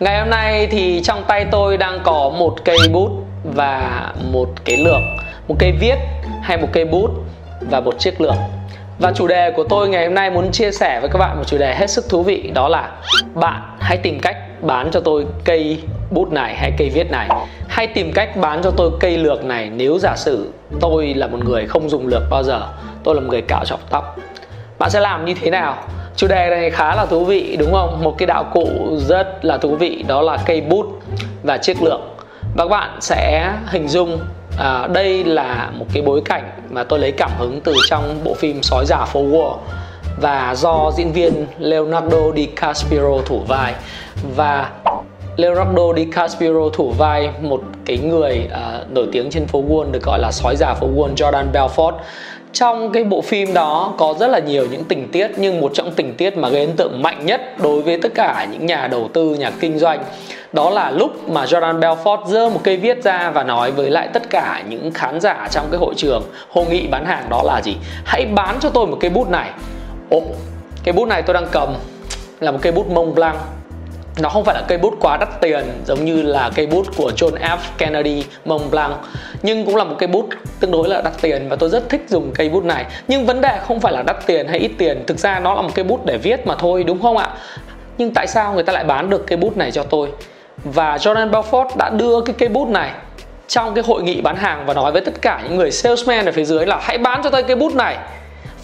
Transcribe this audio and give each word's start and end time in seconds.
Ngày 0.00 0.20
hôm 0.20 0.30
nay 0.30 0.66
thì 0.66 1.00
trong 1.04 1.24
tay 1.28 1.46
tôi 1.50 1.76
đang 1.76 2.00
có 2.04 2.32
một 2.38 2.64
cây 2.64 2.78
bút 2.92 3.10
và 3.44 4.12
một 4.32 4.48
cái 4.64 4.76
lược, 4.76 5.00
Một 5.48 5.54
cây 5.58 5.72
viết 5.72 5.94
hay 6.42 6.56
một 6.56 6.68
cây 6.72 6.84
bút 6.84 7.10
và 7.60 7.80
một 7.80 7.98
chiếc 7.98 8.20
lược. 8.20 8.34
Và 8.98 9.12
chủ 9.12 9.26
đề 9.26 9.50
của 9.50 9.64
tôi 9.64 9.88
ngày 9.88 10.06
hôm 10.06 10.14
nay 10.14 10.30
muốn 10.30 10.52
chia 10.52 10.70
sẻ 10.72 11.00
với 11.00 11.10
các 11.10 11.18
bạn 11.18 11.36
một 11.36 11.42
chủ 11.46 11.58
đề 11.58 11.74
hết 11.74 11.90
sức 11.90 12.04
thú 12.08 12.22
vị, 12.22 12.50
Đó 12.54 12.68
là 12.68 12.90
bạn 13.34 13.62
hãy 13.80 13.96
tìm 13.96 14.20
cách 14.20 14.36
bán 14.62 14.90
cho 14.92 15.00
tôi 15.00 15.26
cây 15.44 15.80
bút 16.10 16.32
này 16.32 16.54
hay 16.54 16.72
cây 16.78 16.90
viết 16.90 17.10
này. 17.10 17.28
Hay 17.68 17.86
tìm 17.86 18.12
cách 18.12 18.36
bán 18.36 18.62
cho 18.62 18.70
tôi 18.70 18.90
cây 19.00 19.18
lược 19.18 19.44
này 19.44 19.70
nếu 19.70 19.98
giả 19.98 20.16
sử 20.16 20.52
tôi 20.80 21.14
là 21.14 21.26
một 21.26 21.38
người 21.44 21.66
không 21.66 21.88
dùng 21.88 22.06
lược 22.06 22.22
bao 22.30 22.42
giờ, 22.42 22.68
Tôi 23.04 23.14
là 23.14 23.20
một 23.20 23.28
người 23.30 23.42
cạo 23.42 23.64
chọc 23.64 23.80
tóc. 23.90 24.16
Bạn 24.78 24.90
sẽ 24.90 25.00
làm 25.00 25.24
như 25.24 25.34
thế 25.40 25.50
nào? 25.50 25.76
Chủ 26.16 26.26
đề 26.26 26.50
này 26.50 26.70
khá 26.70 26.94
là 26.94 27.06
thú 27.06 27.24
vị 27.24 27.56
đúng 27.58 27.72
không? 27.72 28.04
Một 28.04 28.14
cái 28.18 28.26
đạo 28.26 28.44
cụ 28.52 28.68
rất 28.96 29.44
là 29.44 29.58
thú 29.58 29.76
vị 29.76 30.04
đó 30.08 30.22
là 30.22 30.38
cây 30.46 30.60
bút 30.60 30.86
và 31.42 31.58
chiếc 31.58 31.82
lược. 31.82 32.00
Và 32.56 32.64
các 32.64 32.68
bạn 32.68 32.90
sẽ 33.00 33.52
hình 33.66 33.88
dung 33.88 34.18
à, 34.58 34.86
đây 34.86 35.24
là 35.24 35.70
một 35.78 35.86
cái 35.92 36.02
bối 36.02 36.22
cảnh 36.24 36.50
mà 36.70 36.84
tôi 36.84 36.98
lấy 36.98 37.12
cảm 37.12 37.30
hứng 37.38 37.60
từ 37.60 37.74
trong 37.88 38.20
bộ 38.24 38.34
phim 38.34 38.62
sói 38.62 38.84
giả 38.86 39.04
phố 39.04 39.20
Wall. 39.22 39.56
Và 40.20 40.54
do 40.56 40.90
diễn 40.96 41.12
viên 41.12 41.46
Leonardo 41.58 42.32
DiCaprio 42.36 43.20
thủ 43.26 43.40
vai. 43.48 43.74
Và 44.36 44.70
Leonardo 45.36 45.82
DiCaprio 45.96 46.70
thủ 46.72 46.90
vai 46.90 47.30
một 47.40 47.60
cái 47.86 47.98
người 47.98 48.48
uh, 48.52 48.90
nổi 48.90 49.06
tiếng 49.12 49.30
trên 49.30 49.46
phố 49.46 49.62
Wall 49.62 49.90
được 49.90 50.02
gọi 50.02 50.18
là 50.18 50.32
sói 50.32 50.56
già 50.56 50.74
phố 50.74 50.88
Wall 50.96 51.14
Jordan 51.14 51.52
Belfort 51.52 51.92
trong 52.52 52.92
cái 52.92 53.04
bộ 53.04 53.20
phim 53.20 53.54
đó 53.54 53.94
có 53.98 54.14
rất 54.20 54.26
là 54.26 54.38
nhiều 54.38 54.66
những 54.70 54.84
tình 54.84 55.08
tiết, 55.12 55.30
nhưng 55.36 55.60
một 55.60 55.70
trong 55.74 55.90
tình 55.90 56.14
tiết 56.14 56.36
mà 56.36 56.48
gây 56.48 56.60
ấn 56.60 56.76
tượng 56.76 57.02
mạnh 57.02 57.26
nhất 57.26 57.60
đối 57.62 57.82
với 57.82 58.00
tất 58.02 58.14
cả 58.14 58.46
những 58.52 58.66
nhà 58.66 58.88
đầu 58.88 59.08
tư, 59.12 59.34
nhà 59.34 59.50
kinh 59.60 59.78
doanh, 59.78 60.04
đó 60.52 60.70
là 60.70 60.90
lúc 60.90 61.28
mà 61.28 61.44
Jordan 61.44 61.80
Belfort 61.80 62.26
dơ 62.26 62.48
một 62.48 62.60
cây 62.64 62.76
viết 62.76 63.04
ra 63.04 63.30
và 63.30 63.42
nói 63.44 63.70
với 63.70 63.90
lại 63.90 64.08
tất 64.12 64.30
cả 64.30 64.62
những 64.68 64.90
khán 64.90 65.20
giả 65.20 65.48
trong 65.50 65.66
cái 65.70 65.80
hội 65.80 65.94
trường 65.96 66.22
hội 66.48 66.66
nghị 66.70 66.86
bán 66.86 67.06
hàng 67.06 67.26
đó 67.30 67.42
là 67.44 67.62
gì? 67.62 67.76
Hãy 68.04 68.26
bán 68.26 68.56
cho 68.60 68.70
tôi 68.70 68.86
một 68.86 68.96
cây 69.00 69.10
bút 69.10 69.28
này. 69.30 69.50
Ồ, 70.10 70.22
cái 70.84 70.92
bút 70.92 71.08
này 71.08 71.22
tôi 71.22 71.34
đang 71.34 71.46
cầm, 71.52 71.74
là 72.40 72.50
một 72.50 72.58
cây 72.62 72.72
bút 72.72 72.90
Mont 72.90 73.14
Blanc 73.14 73.36
nó 74.18 74.28
không 74.28 74.44
phải 74.44 74.54
là 74.54 74.62
cây 74.68 74.78
bút 74.78 74.94
quá 75.00 75.16
đắt 75.16 75.40
tiền, 75.40 75.64
giống 75.86 76.04
như 76.04 76.22
là 76.22 76.50
cây 76.54 76.66
bút 76.66 76.86
của 76.96 77.12
John 77.16 77.32
F. 77.32 77.56
Kennedy 77.78 78.24
Montblanc 78.44 78.96
nhưng 79.42 79.64
cũng 79.64 79.76
là 79.76 79.84
một 79.84 79.96
cây 79.98 80.06
bút 80.06 80.28
tương 80.60 80.70
đối 80.70 80.88
là 80.88 81.00
đắt 81.02 81.12
tiền 81.20 81.48
và 81.48 81.56
tôi 81.56 81.68
rất 81.68 81.88
thích 81.88 82.04
dùng 82.08 82.32
cây 82.34 82.48
bút 82.48 82.64
này. 82.64 82.84
Nhưng 83.08 83.26
vấn 83.26 83.40
đề 83.40 83.58
không 83.66 83.80
phải 83.80 83.92
là 83.92 84.02
đắt 84.02 84.26
tiền 84.26 84.48
hay 84.48 84.58
ít 84.58 84.70
tiền, 84.78 85.04
thực 85.06 85.18
ra 85.18 85.40
nó 85.40 85.54
là 85.54 85.62
một 85.62 85.70
cây 85.74 85.84
bút 85.84 86.06
để 86.06 86.18
viết 86.18 86.46
mà 86.46 86.54
thôi, 86.58 86.84
đúng 86.84 87.02
không 87.02 87.16
ạ? 87.16 87.30
Nhưng 87.98 88.14
tại 88.14 88.26
sao 88.26 88.54
người 88.54 88.62
ta 88.62 88.72
lại 88.72 88.84
bán 88.84 89.10
được 89.10 89.26
cây 89.26 89.36
bút 89.36 89.56
này 89.56 89.70
cho 89.70 89.82
tôi? 89.82 90.08
Và 90.64 90.96
Jordan 90.96 91.30
Belfort 91.30 91.68
đã 91.78 91.90
đưa 91.90 92.20
cái 92.20 92.34
cây 92.38 92.48
bút 92.48 92.68
này 92.68 92.90
trong 93.48 93.74
cái 93.74 93.84
hội 93.86 94.02
nghị 94.02 94.20
bán 94.20 94.36
hàng 94.36 94.66
và 94.66 94.74
nói 94.74 94.92
với 94.92 95.00
tất 95.00 95.22
cả 95.22 95.40
những 95.44 95.56
người 95.56 95.70
salesman 95.70 96.26
ở 96.26 96.32
phía 96.32 96.44
dưới 96.44 96.66
là 96.66 96.78
hãy 96.82 96.98
bán 96.98 97.20
cho 97.24 97.30
tôi 97.30 97.42
cây 97.42 97.56
bút 97.56 97.74
này 97.74 97.96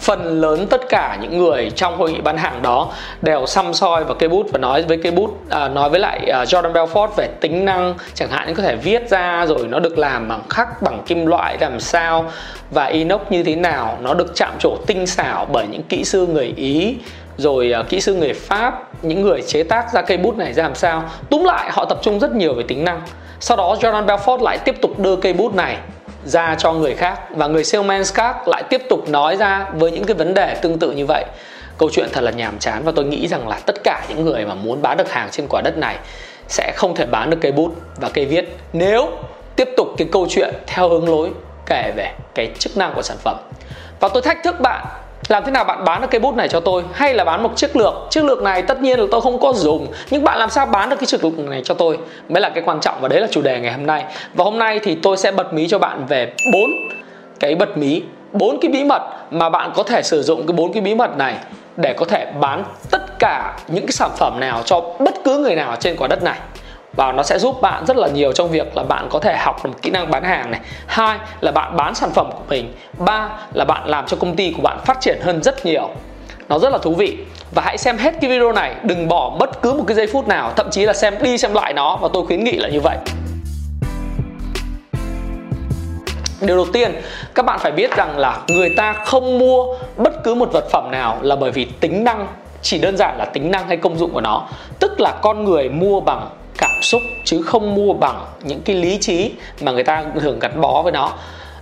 phần 0.03 0.41
lớn 0.41 0.67
tất 0.69 0.89
cả 0.89 1.17
những 1.21 1.37
người 1.37 1.71
trong 1.75 1.97
hội 1.97 2.11
nghị 2.11 2.21
bán 2.21 2.37
hàng 2.37 2.61
đó 2.61 2.91
đều 3.21 3.45
xăm 3.45 3.73
soi 3.73 4.03
vào 4.03 4.15
cây 4.15 4.29
bút 4.29 4.45
và 4.51 4.59
nói 4.59 4.81
với 4.81 4.97
cây 5.03 5.11
bút 5.11 5.37
à, 5.49 5.67
nói 5.67 5.89
với 5.89 5.99
lại 5.99 6.19
uh, 6.21 6.47
Jordan 6.47 6.73
Belfort 6.73 7.07
về 7.17 7.27
tính 7.41 7.65
năng 7.65 7.95
chẳng 8.13 8.29
hạn 8.29 8.47
như 8.47 8.53
có 8.53 8.63
thể 8.63 8.75
viết 8.75 9.09
ra 9.09 9.45
rồi 9.45 9.67
nó 9.67 9.79
được 9.79 9.97
làm 9.97 10.27
bằng 10.27 10.41
khắc 10.49 10.81
bằng 10.81 11.01
kim 11.05 11.25
loại 11.25 11.57
làm 11.59 11.79
sao 11.79 12.31
và 12.71 12.85
inox 12.85 13.21
như 13.29 13.43
thế 13.43 13.55
nào 13.55 13.97
nó 14.01 14.13
được 14.13 14.35
chạm 14.35 14.53
trổ 14.59 14.77
tinh 14.87 15.07
xảo 15.07 15.47
bởi 15.51 15.67
những 15.67 15.83
kỹ 15.83 16.03
sư 16.03 16.27
người 16.27 16.53
ý 16.57 16.97
rồi 17.37 17.73
uh, 17.79 17.89
kỹ 17.89 18.01
sư 18.01 18.15
người 18.15 18.33
pháp 18.33 18.89
những 19.03 19.21
người 19.21 19.41
chế 19.41 19.63
tác 19.63 19.93
ra 19.93 20.01
cây 20.01 20.17
bút 20.17 20.37
này 20.37 20.53
ra 20.53 20.63
làm 20.63 20.75
sao. 20.75 21.03
Túm 21.29 21.43
lại 21.43 21.69
họ 21.71 21.85
tập 21.85 21.99
trung 22.01 22.19
rất 22.19 22.31
nhiều 22.31 22.53
về 22.53 22.63
tính 22.67 22.83
năng. 22.83 23.01
Sau 23.39 23.57
đó 23.57 23.75
Jordan 23.81 24.05
Belfort 24.05 24.43
lại 24.43 24.57
tiếp 24.65 24.75
tục 24.81 24.99
đưa 24.99 25.15
cây 25.15 25.33
bút 25.33 25.55
này 25.55 25.77
ra 26.25 26.55
cho 26.59 26.73
người 26.73 26.95
khác 26.95 27.19
và 27.29 27.47
người 27.47 27.63
salesman 27.63 28.03
khác 28.13 28.47
lại 28.47 28.63
tiếp 28.69 28.81
tục 28.89 29.09
nói 29.09 29.37
ra 29.37 29.67
với 29.73 29.91
những 29.91 30.03
cái 30.03 30.15
vấn 30.15 30.33
đề 30.33 30.55
tương 30.61 30.79
tự 30.79 30.91
như 30.91 31.05
vậy. 31.05 31.25
Câu 31.77 31.89
chuyện 31.93 32.09
thật 32.11 32.21
là 32.21 32.31
nhàm 32.31 32.59
chán 32.59 32.81
và 32.83 32.91
tôi 32.95 33.05
nghĩ 33.05 33.27
rằng 33.27 33.47
là 33.47 33.59
tất 33.65 33.83
cả 33.83 34.05
những 34.09 34.25
người 34.25 34.45
mà 34.45 34.55
muốn 34.55 34.81
bán 34.81 34.97
được 34.97 35.11
hàng 35.11 35.29
trên 35.31 35.47
quả 35.49 35.61
đất 35.61 35.77
này 35.77 35.95
sẽ 36.47 36.73
không 36.75 36.95
thể 36.95 37.05
bán 37.05 37.29
được 37.29 37.37
cây 37.41 37.51
bút 37.51 37.71
và 38.01 38.09
cây 38.09 38.25
viết 38.25 38.57
nếu 38.73 39.09
tiếp 39.55 39.69
tục 39.77 39.87
cái 39.97 40.07
câu 40.11 40.27
chuyện 40.29 40.53
theo 40.67 40.89
hướng 40.89 41.09
lối 41.09 41.29
kể 41.65 41.93
về 41.95 42.11
cái 42.35 42.51
chức 42.59 42.77
năng 42.77 42.93
của 42.93 43.01
sản 43.01 43.17
phẩm. 43.23 43.37
Và 43.99 44.09
tôi 44.09 44.21
thách 44.21 44.43
thức 44.43 44.55
bạn 44.59 44.85
làm 45.27 45.43
thế 45.45 45.51
nào 45.51 45.63
bạn 45.63 45.83
bán 45.85 46.01
được 46.01 46.07
cây 46.11 46.19
bút 46.19 46.35
này 46.35 46.47
cho 46.47 46.59
tôi? 46.59 46.83
Hay 46.93 47.13
là 47.13 47.23
bán 47.23 47.43
một 47.43 47.51
chiếc 47.55 47.75
lược? 47.75 47.93
Chiếc 48.09 48.23
lược 48.23 48.41
này 48.41 48.61
tất 48.61 48.81
nhiên 48.81 48.99
là 48.99 49.05
tôi 49.11 49.21
không 49.21 49.39
có 49.39 49.53
dùng. 49.53 49.87
Nhưng 50.09 50.23
bạn 50.23 50.37
làm 50.39 50.49
sao 50.49 50.65
bán 50.65 50.89
được 50.89 50.95
cái 50.99 51.05
chiếc 51.05 51.23
lược 51.23 51.39
này 51.39 51.61
cho 51.65 51.73
tôi? 51.73 51.97
Mới 52.29 52.41
là 52.41 52.49
cái 52.49 52.63
quan 52.65 52.79
trọng 52.79 52.95
và 53.01 53.07
đấy 53.07 53.21
là 53.21 53.27
chủ 53.31 53.41
đề 53.41 53.59
ngày 53.59 53.73
hôm 53.73 53.85
nay. 53.85 54.05
Và 54.33 54.43
hôm 54.43 54.59
nay 54.59 54.79
thì 54.83 54.95
tôi 54.95 55.17
sẽ 55.17 55.31
bật 55.31 55.53
mí 55.53 55.67
cho 55.67 55.79
bạn 55.79 56.05
về 56.05 56.33
bốn 56.53 56.71
cái 57.39 57.55
bật 57.55 57.77
mí, 57.77 58.01
bốn 58.31 58.59
cái 58.61 58.71
bí 58.71 58.83
mật 58.83 59.01
mà 59.31 59.49
bạn 59.49 59.71
có 59.75 59.83
thể 59.83 60.03
sử 60.03 60.21
dụng 60.21 60.47
cái 60.47 60.53
bốn 60.55 60.73
cái 60.73 60.81
bí 60.81 60.95
mật 60.95 61.17
này 61.17 61.35
để 61.77 61.93
có 61.93 62.05
thể 62.05 62.25
bán 62.39 62.63
tất 62.91 63.19
cả 63.19 63.57
những 63.67 63.85
cái 63.85 63.91
sản 63.91 64.11
phẩm 64.17 64.39
nào 64.39 64.61
cho 64.65 64.81
bất 64.99 65.13
cứ 65.23 65.37
người 65.37 65.55
nào 65.55 65.75
trên 65.79 65.95
quả 65.97 66.07
đất 66.07 66.23
này 66.23 66.39
và 66.95 67.11
nó 67.11 67.23
sẽ 67.23 67.39
giúp 67.39 67.61
bạn 67.61 67.85
rất 67.85 67.97
là 67.97 68.07
nhiều 68.07 68.31
trong 68.31 68.49
việc 68.49 68.77
là 68.77 68.83
bạn 68.83 69.07
có 69.09 69.19
thể 69.19 69.37
học 69.37 69.65
được 69.65 69.81
kỹ 69.81 69.89
năng 69.89 70.11
bán 70.11 70.23
hàng 70.23 70.51
này. 70.51 70.61
Hai 70.87 71.17
là 71.41 71.51
bạn 71.51 71.77
bán 71.77 71.95
sản 71.95 72.09
phẩm 72.13 72.29
của 72.31 72.43
mình. 72.49 72.73
Ba 72.97 73.29
là 73.53 73.65
bạn 73.65 73.89
làm 73.89 74.05
cho 74.07 74.17
công 74.17 74.35
ty 74.35 74.51
của 74.51 74.61
bạn 74.61 74.79
phát 74.85 74.97
triển 75.01 75.19
hơn 75.21 75.43
rất 75.43 75.65
nhiều. 75.65 75.89
Nó 76.49 76.59
rất 76.59 76.71
là 76.71 76.77
thú 76.77 76.93
vị. 76.93 77.17
Và 77.51 77.61
hãy 77.65 77.77
xem 77.77 77.97
hết 77.97 78.13
cái 78.21 78.29
video 78.29 78.51
này 78.51 78.75
đừng 78.83 79.07
bỏ 79.07 79.29
bất 79.39 79.61
cứ 79.61 79.73
một 79.73 79.83
cái 79.87 79.95
giây 79.95 80.07
phút 80.07 80.27
nào 80.27 80.51
thậm 80.55 80.67
chí 80.71 80.85
là 80.85 80.93
xem 80.93 81.13
đi 81.21 81.37
xem 81.37 81.53
lại 81.53 81.73
nó 81.73 81.97
và 82.01 82.09
tôi 82.13 82.25
khuyến 82.25 82.43
nghị 82.43 82.57
là 82.57 82.69
như 82.69 82.79
vậy. 82.79 82.97
Điều 86.41 86.55
đầu 86.55 86.67
tiên, 86.73 87.01
các 87.35 87.45
bạn 87.45 87.59
phải 87.59 87.71
biết 87.71 87.95
rằng 87.95 88.17
là 88.17 88.39
người 88.47 88.69
ta 88.77 88.93
không 88.93 89.39
mua 89.39 89.65
bất 89.97 90.23
cứ 90.23 90.33
một 90.33 90.49
vật 90.53 90.65
phẩm 90.71 90.91
nào 90.91 91.17
là 91.21 91.35
bởi 91.35 91.51
vì 91.51 91.65
tính 91.65 92.03
năng 92.03 92.27
chỉ 92.61 92.77
đơn 92.77 92.97
giản 92.97 93.17
là 93.17 93.25
tính 93.25 93.51
năng 93.51 93.67
hay 93.67 93.77
công 93.77 93.97
dụng 93.97 94.13
của 94.13 94.21
nó. 94.21 94.47
Tức 94.79 94.99
là 94.99 95.11
con 95.21 95.43
người 95.43 95.69
mua 95.69 95.99
bằng 95.99 96.29
cảm 96.57 96.81
xúc 96.81 97.01
chứ 97.23 97.41
không 97.41 97.75
mua 97.75 97.93
bằng 97.93 98.25
những 98.43 98.61
cái 98.61 98.75
lý 98.75 98.97
trí 98.97 99.31
mà 99.61 99.71
người 99.71 99.83
ta 99.83 100.03
thường 100.21 100.39
gắn 100.39 100.61
bó 100.61 100.81
với 100.81 100.91
nó. 100.91 101.13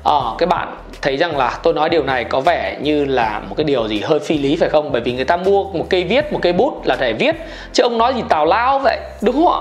Ờ, 0.03 0.35
cái 0.37 0.47
bạn 0.47 0.75
thấy 1.01 1.17
rằng 1.17 1.37
là 1.37 1.59
tôi 1.63 1.73
nói 1.73 1.89
điều 1.89 2.03
này 2.03 2.23
có 2.23 2.39
vẻ 2.39 2.77
như 2.81 3.05
là 3.05 3.39
một 3.49 3.55
cái 3.57 3.63
điều 3.63 3.87
gì 3.87 3.99
hơi 3.99 4.19
phi 4.19 4.37
lý 4.37 4.55
phải 4.55 4.69
không? 4.69 4.91
Bởi 4.91 5.01
vì 5.01 5.13
người 5.13 5.25
ta 5.25 5.37
mua 5.37 5.63
một 5.63 5.85
cây 5.89 6.03
viết 6.03 6.33
một 6.33 6.39
cây 6.41 6.53
bút 6.53 6.85
là 6.85 6.95
để 6.99 7.13
viết 7.13 7.35
chứ 7.73 7.83
ông 7.83 7.97
nói 7.97 8.13
gì 8.13 8.21
tào 8.29 8.45
lao 8.45 8.79
vậy 8.79 8.99
đúng 9.21 9.45
không 9.45 9.53
ạ? 9.53 9.59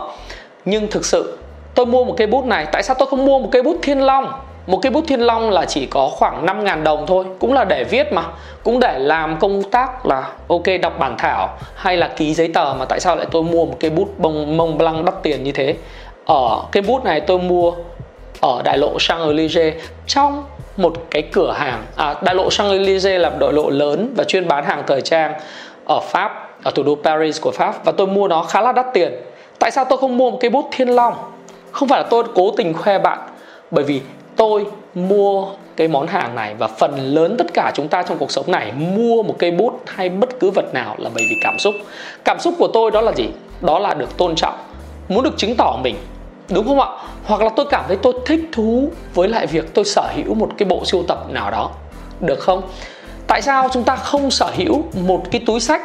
Nhưng 0.65 0.89
thực 0.89 1.05
sự 1.05 1.39
tôi 1.75 1.87
mua 1.87 2.05
một 2.05 2.15
cây 2.17 2.27
bút 2.27 2.45
này 2.45 2.67
tại 2.73 2.83
sao 2.83 2.97
tôi 2.99 3.09
không 3.09 3.27
mua 3.27 3.39
một 3.39 3.49
cây 3.53 3.63
bút 3.63 3.77
thiên 3.83 4.01
long? 4.01 4.33
Một 4.71 4.79
cái 4.83 4.93
bút 4.93 5.05
thiên 5.09 5.21
long 5.21 5.51
là 5.51 5.65
chỉ 5.67 5.87
có 5.87 6.09
khoảng 6.09 6.47
5.000 6.47 6.83
đồng 6.83 7.07
thôi 7.07 7.25
cũng 7.39 7.53
là 7.53 7.65
để 7.65 7.85
viết 7.85 8.13
mà. 8.13 8.23
Cũng 8.63 8.81
để 8.81 8.99
làm 8.99 9.39
công 9.39 9.63
tác 9.63 10.07
là 10.07 10.29
ok 10.49 10.63
đọc 10.83 10.99
bản 10.99 11.15
thảo 11.19 11.59
hay 11.75 11.97
là 11.97 12.09
ký 12.09 12.35
giấy 12.35 12.49
tờ 12.55 12.75
mà 12.79 12.85
tại 12.85 13.01
sao 13.01 13.17
lại 13.17 13.27
tôi 13.31 13.43
mua 13.43 13.65
một 13.65 13.77
cái 13.81 13.91
bút 13.91 14.19
bông 14.19 14.57
mông 14.57 14.79
blanc 14.79 15.05
đắt 15.05 15.23
tiền 15.23 15.45
như 15.45 15.53
thế. 15.53 15.75
Ở 16.27 16.63
cái 16.73 16.83
bút 16.83 17.05
này 17.05 17.21
tôi 17.21 17.39
mua 17.39 17.73
ở 18.41 18.63
đại 18.65 18.79
lộ 18.79 18.97
Champs-Élysées 18.97 19.73
trong 20.07 20.45
một 20.77 20.95
cái 21.11 21.23
cửa 21.23 21.53
hàng 21.53 21.83
à, 21.97 22.15
đại 22.23 22.35
lộ 22.35 22.49
Champs-Élysées 22.49 23.19
là 23.19 23.31
đại 23.41 23.53
lộ 23.53 23.71
lớn 23.71 24.15
và 24.17 24.25
chuyên 24.25 24.49
bán 24.49 24.65
hàng 24.65 24.83
thời 24.87 25.01
trang 25.01 25.33
ở 25.85 26.01
Pháp 26.01 26.51
ở 26.63 26.71
thủ 26.71 26.83
đô 26.83 26.95
Paris 27.05 27.41
của 27.41 27.51
Pháp 27.51 27.85
và 27.85 27.93
tôi 27.93 28.07
mua 28.07 28.29
nó 28.29 28.43
khá 28.43 28.61
là 28.61 28.73
đắt 28.73 28.87
tiền. 28.95 29.13
Tại 29.59 29.71
sao 29.71 29.85
tôi 29.85 29.99
không 29.99 30.19
mua 30.19 30.31
một 30.31 30.39
cái 30.41 30.51
bút 30.51 30.69
thiên 30.73 30.89
long? 30.89 31.15
Không 31.71 31.89
phải 31.89 32.03
là 32.03 32.07
tôi 32.11 32.25
cố 32.35 32.51
tình 32.57 32.75
khoe 32.75 32.99
bạn 32.99 33.19
bởi 33.71 33.85
vì 33.85 34.01
tôi 34.41 34.67
mua 34.95 35.47
cái 35.77 35.89
món 35.89 36.07
hàng 36.07 36.35
này 36.35 36.55
và 36.55 36.67
phần 36.67 36.97
lớn 36.97 37.35
tất 37.39 37.47
cả 37.55 37.73
chúng 37.75 37.89
ta 37.89 38.03
trong 38.03 38.19
cuộc 38.19 38.31
sống 38.31 38.51
này 38.51 38.73
mua 38.73 39.23
một 39.23 39.35
cây 39.39 39.51
bút 39.51 39.81
hay 39.87 40.09
bất 40.09 40.41
cứ 40.41 40.51
vật 40.51 40.75
nào 40.75 40.95
là 40.99 41.11
bởi 41.15 41.25
vì 41.31 41.37
cảm 41.43 41.59
xúc. 41.59 41.75
Cảm 42.25 42.41
xúc 42.41 42.55
của 42.59 42.69
tôi 42.69 42.91
đó 42.91 43.01
là 43.01 43.13
gì? 43.13 43.29
Đó 43.61 43.79
là 43.79 43.95
được 43.95 44.17
tôn 44.17 44.35
trọng, 44.37 44.55
muốn 45.09 45.25
được 45.25 45.37
chứng 45.37 45.57
tỏ 45.57 45.79
mình, 45.83 45.97
đúng 46.49 46.67
không 46.67 46.81
ạ? 46.81 46.89
Hoặc 47.25 47.43
là 47.43 47.51
tôi 47.57 47.67
cảm 47.71 47.85
thấy 47.89 47.97
tôi 47.97 48.13
thích 48.27 48.41
thú 48.53 48.91
với 49.15 49.29
lại 49.29 49.47
việc 49.47 49.75
tôi 49.75 49.85
sở 49.85 50.09
hữu 50.15 50.35
một 50.35 50.49
cái 50.59 50.69
bộ 50.69 50.85
sưu 50.85 51.03
tập 51.03 51.27
nào 51.31 51.51
đó, 51.51 51.71
được 52.21 52.41
không? 52.41 52.63
Tại 53.27 53.43
sao 53.43 53.69
chúng 53.73 53.85
ta 53.85 53.97
không 53.97 54.31
sở 54.31 54.51
hữu 54.57 54.83
một 55.07 55.23
cái 55.31 55.43
túi 55.47 55.61
sách? 55.61 55.83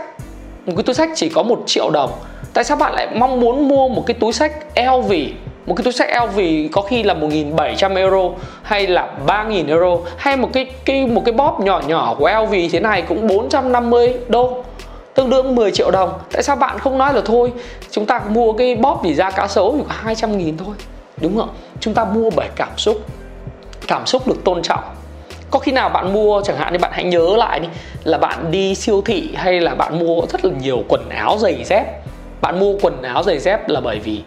Một 0.66 0.74
cái 0.78 0.84
túi 0.84 0.94
sách 0.94 1.10
chỉ 1.16 1.30
có 1.30 1.44
một 1.44 1.64
triệu 1.66 1.90
đồng. 1.90 2.12
Tại 2.54 2.64
sao 2.64 2.78
bạn 2.78 2.94
lại 2.94 3.08
mong 3.16 3.40
muốn 3.40 3.68
mua 3.68 3.90
một 3.90 4.04
cái 4.08 4.18
túi 4.20 4.34
sách 4.34 4.52
LV 4.76 5.14
một 5.66 5.76
cái 5.76 5.84
túi 5.84 5.94
sách 5.94 6.10
LV 6.24 6.40
có 6.72 6.82
khi 6.82 7.04
là 7.04 7.14
1.700 7.14 7.96
euro 7.96 8.30
hay 8.64 8.88
là 8.88 9.10
3.000 9.28 9.68
euro. 9.68 9.98
Hay 10.18 10.38
một 10.38 10.50
cái 10.54 10.66
cái, 10.86 11.08
một 11.08 11.22
cái 11.26 11.34
bóp 11.34 11.60
nhỏ 11.60 11.82
nhỏ 11.88 12.16
của 12.20 12.32
LV 12.44 12.54
thế 12.72 12.80
này 12.80 13.02
cũng 13.02 13.28
450 13.28 14.14
đô, 14.28 14.64
tương 15.14 15.30
đương 15.30 15.56
10 15.56 15.72
triệu 15.72 15.92
đồng. 15.92 16.14
Tại 16.32 16.44
sao 16.44 16.56
bạn 16.56 16.80
không 16.80 16.98
nói 16.98 17.14
là 17.14 17.22
thôi, 17.26 17.54
chúng 17.92 18.06
ta 18.06 18.22
mua 18.30 18.54
cái 18.54 18.76
bóp 18.76 19.02
gì 19.04 19.14
ra 19.14 19.32
cá 19.32 19.48
sấu 19.48 19.76
thì 19.78 19.84
có 19.88 19.96
200 19.98 20.38
nghìn 20.38 20.58
thôi. 20.58 20.76
Đúng 21.22 21.38
không 21.38 21.50
chúng 21.80 21.94
ta 21.94 22.06
mua 22.06 22.30
bởi 22.36 22.48
cảm 22.56 22.78
xúc 22.78 22.98
cảm 23.88 24.06
xúc 24.06 24.28
được 24.28 24.44
tôn 24.44 24.62
trọng. 24.62 24.84
Có 25.52 25.60
khi 25.60 25.72
nào 25.72 25.90
bạn 25.90 26.14
mua, 26.14 26.42
chẳng 26.46 26.58
hạn 26.58 26.74
như 26.74 26.80
bạn 26.80 26.92
hãy 26.94 27.04
nhớ 27.04 27.36
lại 27.38 27.60
đi, 27.60 27.68
là 28.04 28.18
bạn 28.18 28.52
đi 28.52 28.76
siêu 28.76 29.02
thị 29.06 29.30
hay 29.36 29.62
là 29.62 29.76
bạn 29.76 30.00
mua 30.00 30.22
rất 30.30 30.46
là 30.46 30.52
nhiều 30.62 30.84
quần 30.88 31.10
áo 31.10 31.38
giày 31.40 31.64
dép. 31.64 31.86
Bạn 32.42 32.60
mua 32.60 32.74
quần 32.82 33.02
áo 33.02 33.24
giày 33.24 33.40
dép 33.40 33.70
là 33.70 33.82
bởi 33.82 34.00
vì 34.00 34.22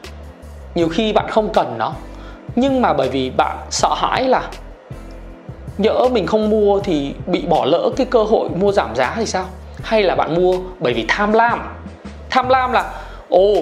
nhiều 0.75 0.88
khi 0.88 1.12
bạn 1.12 1.26
không 1.31 1.53
cần 1.53 1.79
nó, 1.79 1.93
nhưng 2.56 2.82
mà 2.82 2.93
bởi 2.93 3.09
vì 3.09 3.31
bạn 3.31 3.56
sợ 3.70 3.94
hãi 3.97 4.29
là 4.29 4.43
nhỡ 5.79 6.09
mình 6.12 6.26
không 6.26 6.50
mua 6.50 6.81
thì 6.81 7.15
bị 7.26 7.47
bỏ 7.47 7.65
lỡ 7.65 7.91
cái 7.97 8.06
cơ 8.11 8.25
hội 8.25 8.49
mua 8.49 8.73
giảm 8.73 8.94
giá 8.94 9.15
thì 9.17 9.26
sao? 9.26 9.44
Hay 9.82 10.03
là 10.03 10.15
bạn 10.15 10.35
mua 10.35 10.59
bởi 10.79 10.93
vì 10.94 11.05
tham 11.09 11.32
lam? 11.32 11.76
Tham 12.31 12.49
lam 12.49 12.73
là, 12.73 12.85
ồ, 13.29 13.55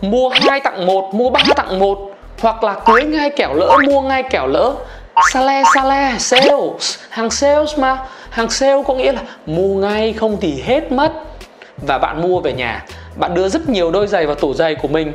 mua 0.00 0.28
hai 0.28 0.60
tặng 0.60 0.86
một, 0.86 1.14
mua 1.14 1.30
ba 1.30 1.40
tặng 1.56 1.78
một, 1.78 1.98
hoặc 2.40 2.64
là 2.64 2.74
cưới 2.86 3.04
ngay 3.04 3.30
kẻo 3.30 3.54
lỡ, 3.54 3.78
mua 3.86 4.00
ngay 4.00 4.22
kẻo 4.22 4.46
lỡ. 4.46 4.74
Sale 5.32 5.62
sale, 5.74 6.14
sales. 6.18 6.98
Hàng 7.10 7.30
sales 7.30 7.78
mà. 7.78 7.98
Hàng 8.30 8.50
sale 8.50 8.82
có 8.86 8.94
nghĩa 8.94 9.12
là 9.12 9.20
mua 9.46 9.74
ngay 9.74 10.12
không 10.12 10.36
thì 10.40 10.62
hết 10.62 10.92
mất. 10.92 11.12
Và 11.86 11.98
bạn 11.98 12.22
mua 12.22 12.40
về 12.40 12.52
nhà. 12.52 12.84
Bạn 13.16 13.34
đưa 13.34 13.48
rất 13.48 13.68
nhiều 13.68 13.90
đôi 13.90 14.06
giày 14.06 14.26
vào 14.26 14.34
tủ 14.34 14.54
giày 14.54 14.74
của 14.74 14.88
mình 14.88 15.12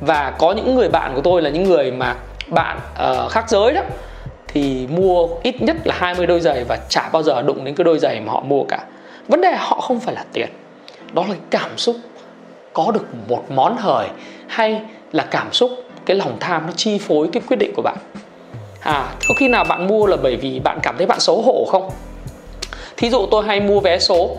và 0.00 0.34
có 0.38 0.52
những 0.52 0.74
người 0.74 0.88
bạn 0.88 1.12
của 1.14 1.20
tôi 1.20 1.42
là 1.42 1.50
những 1.50 1.64
người 1.64 1.90
mà 1.90 2.16
bạn 2.48 2.78
uh, 2.92 3.30
khác 3.30 3.44
giới 3.48 3.72
đó 3.72 3.82
thì 4.48 4.86
mua 4.86 5.28
ít 5.42 5.62
nhất 5.62 5.76
là 5.84 5.94
20 5.98 6.26
đôi 6.26 6.40
giày 6.40 6.64
và 6.64 6.78
chả 6.88 7.08
bao 7.12 7.22
giờ 7.22 7.42
đụng 7.42 7.64
đến 7.64 7.74
cái 7.74 7.84
đôi 7.84 7.98
giày 7.98 8.20
mà 8.20 8.32
họ 8.32 8.40
mua 8.40 8.64
cả. 8.64 8.84
Vấn 9.28 9.40
đề 9.40 9.56
họ 9.56 9.80
không 9.80 10.00
phải 10.00 10.14
là 10.14 10.24
tiền 10.32 10.48
đó 11.12 11.24
là 11.28 11.34
cảm 11.50 11.78
xúc. 11.78 11.96
Có 12.72 12.90
được 12.94 13.06
một 13.28 13.50
món 13.50 13.76
hời 13.76 14.08
hay 14.46 14.80
là 15.12 15.26
cảm 15.30 15.52
xúc 15.52 15.70
cái 16.06 16.16
lòng 16.16 16.36
tham 16.40 16.66
nó 16.66 16.72
chi 16.76 16.98
phối 16.98 17.28
cái 17.32 17.42
quyết 17.48 17.56
định 17.56 17.72
của 17.76 17.82
bạn? 17.82 17.96
À 18.80 19.14
có 19.28 19.34
khi 19.38 19.48
nào 19.48 19.64
bạn 19.64 19.86
mua 19.86 20.06
là 20.06 20.16
bởi 20.16 20.36
vì 20.36 20.60
bạn 20.60 20.78
cảm 20.82 20.96
thấy 20.96 21.06
bạn 21.06 21.20
xấu 21.20 21.42
hổ 21.42 21.64
không? 21.70 21.90
Thí 22.96 23.10
dụ 23.10 23.26
tôi 23.30 23.44
hay 23.46 23.60
mua 23.60 23.80
vé 23.80 23.98
số 23.98 24.36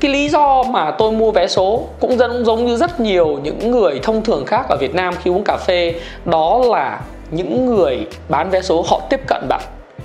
cái 0.00 0.10
lý 0.10 0.28
do 0.28 0.62
mà 0.62 0.90
tôi 0.90 1.12
mua 1.12 1.32
vé 1.32 1.46
số 1.46 1.84
cũng 2.00 2.18
giống 2.18 2.44
giống 2.44 2.66
như 2.66 2.76
rất 2.76 3.00
nhiều 3.00 3.38
những 3.42 3.70
người 3.70 4.00
thông 4.02 4.22
thường 4.22 4.46
khác 4.46 4.66
ở 4.68 4.76
Việt 4.80 4.94
Nam 4.94 5.14
khi 5.22 5.30
uống 5.30 5.44
cà 5.44 5.56
phê, 5.56 5.94
đó 6.24 6.62
là 6.70 7.00
những 7.30 7.66
người 7.66 8.06
bán 8.28 8.50
vé 8.50 8.62
số 8.62 8.84
họ 8.88 9.00
tiếp 9.10 9.20
cận 9.26 9.46
bạn. 9.48 9.60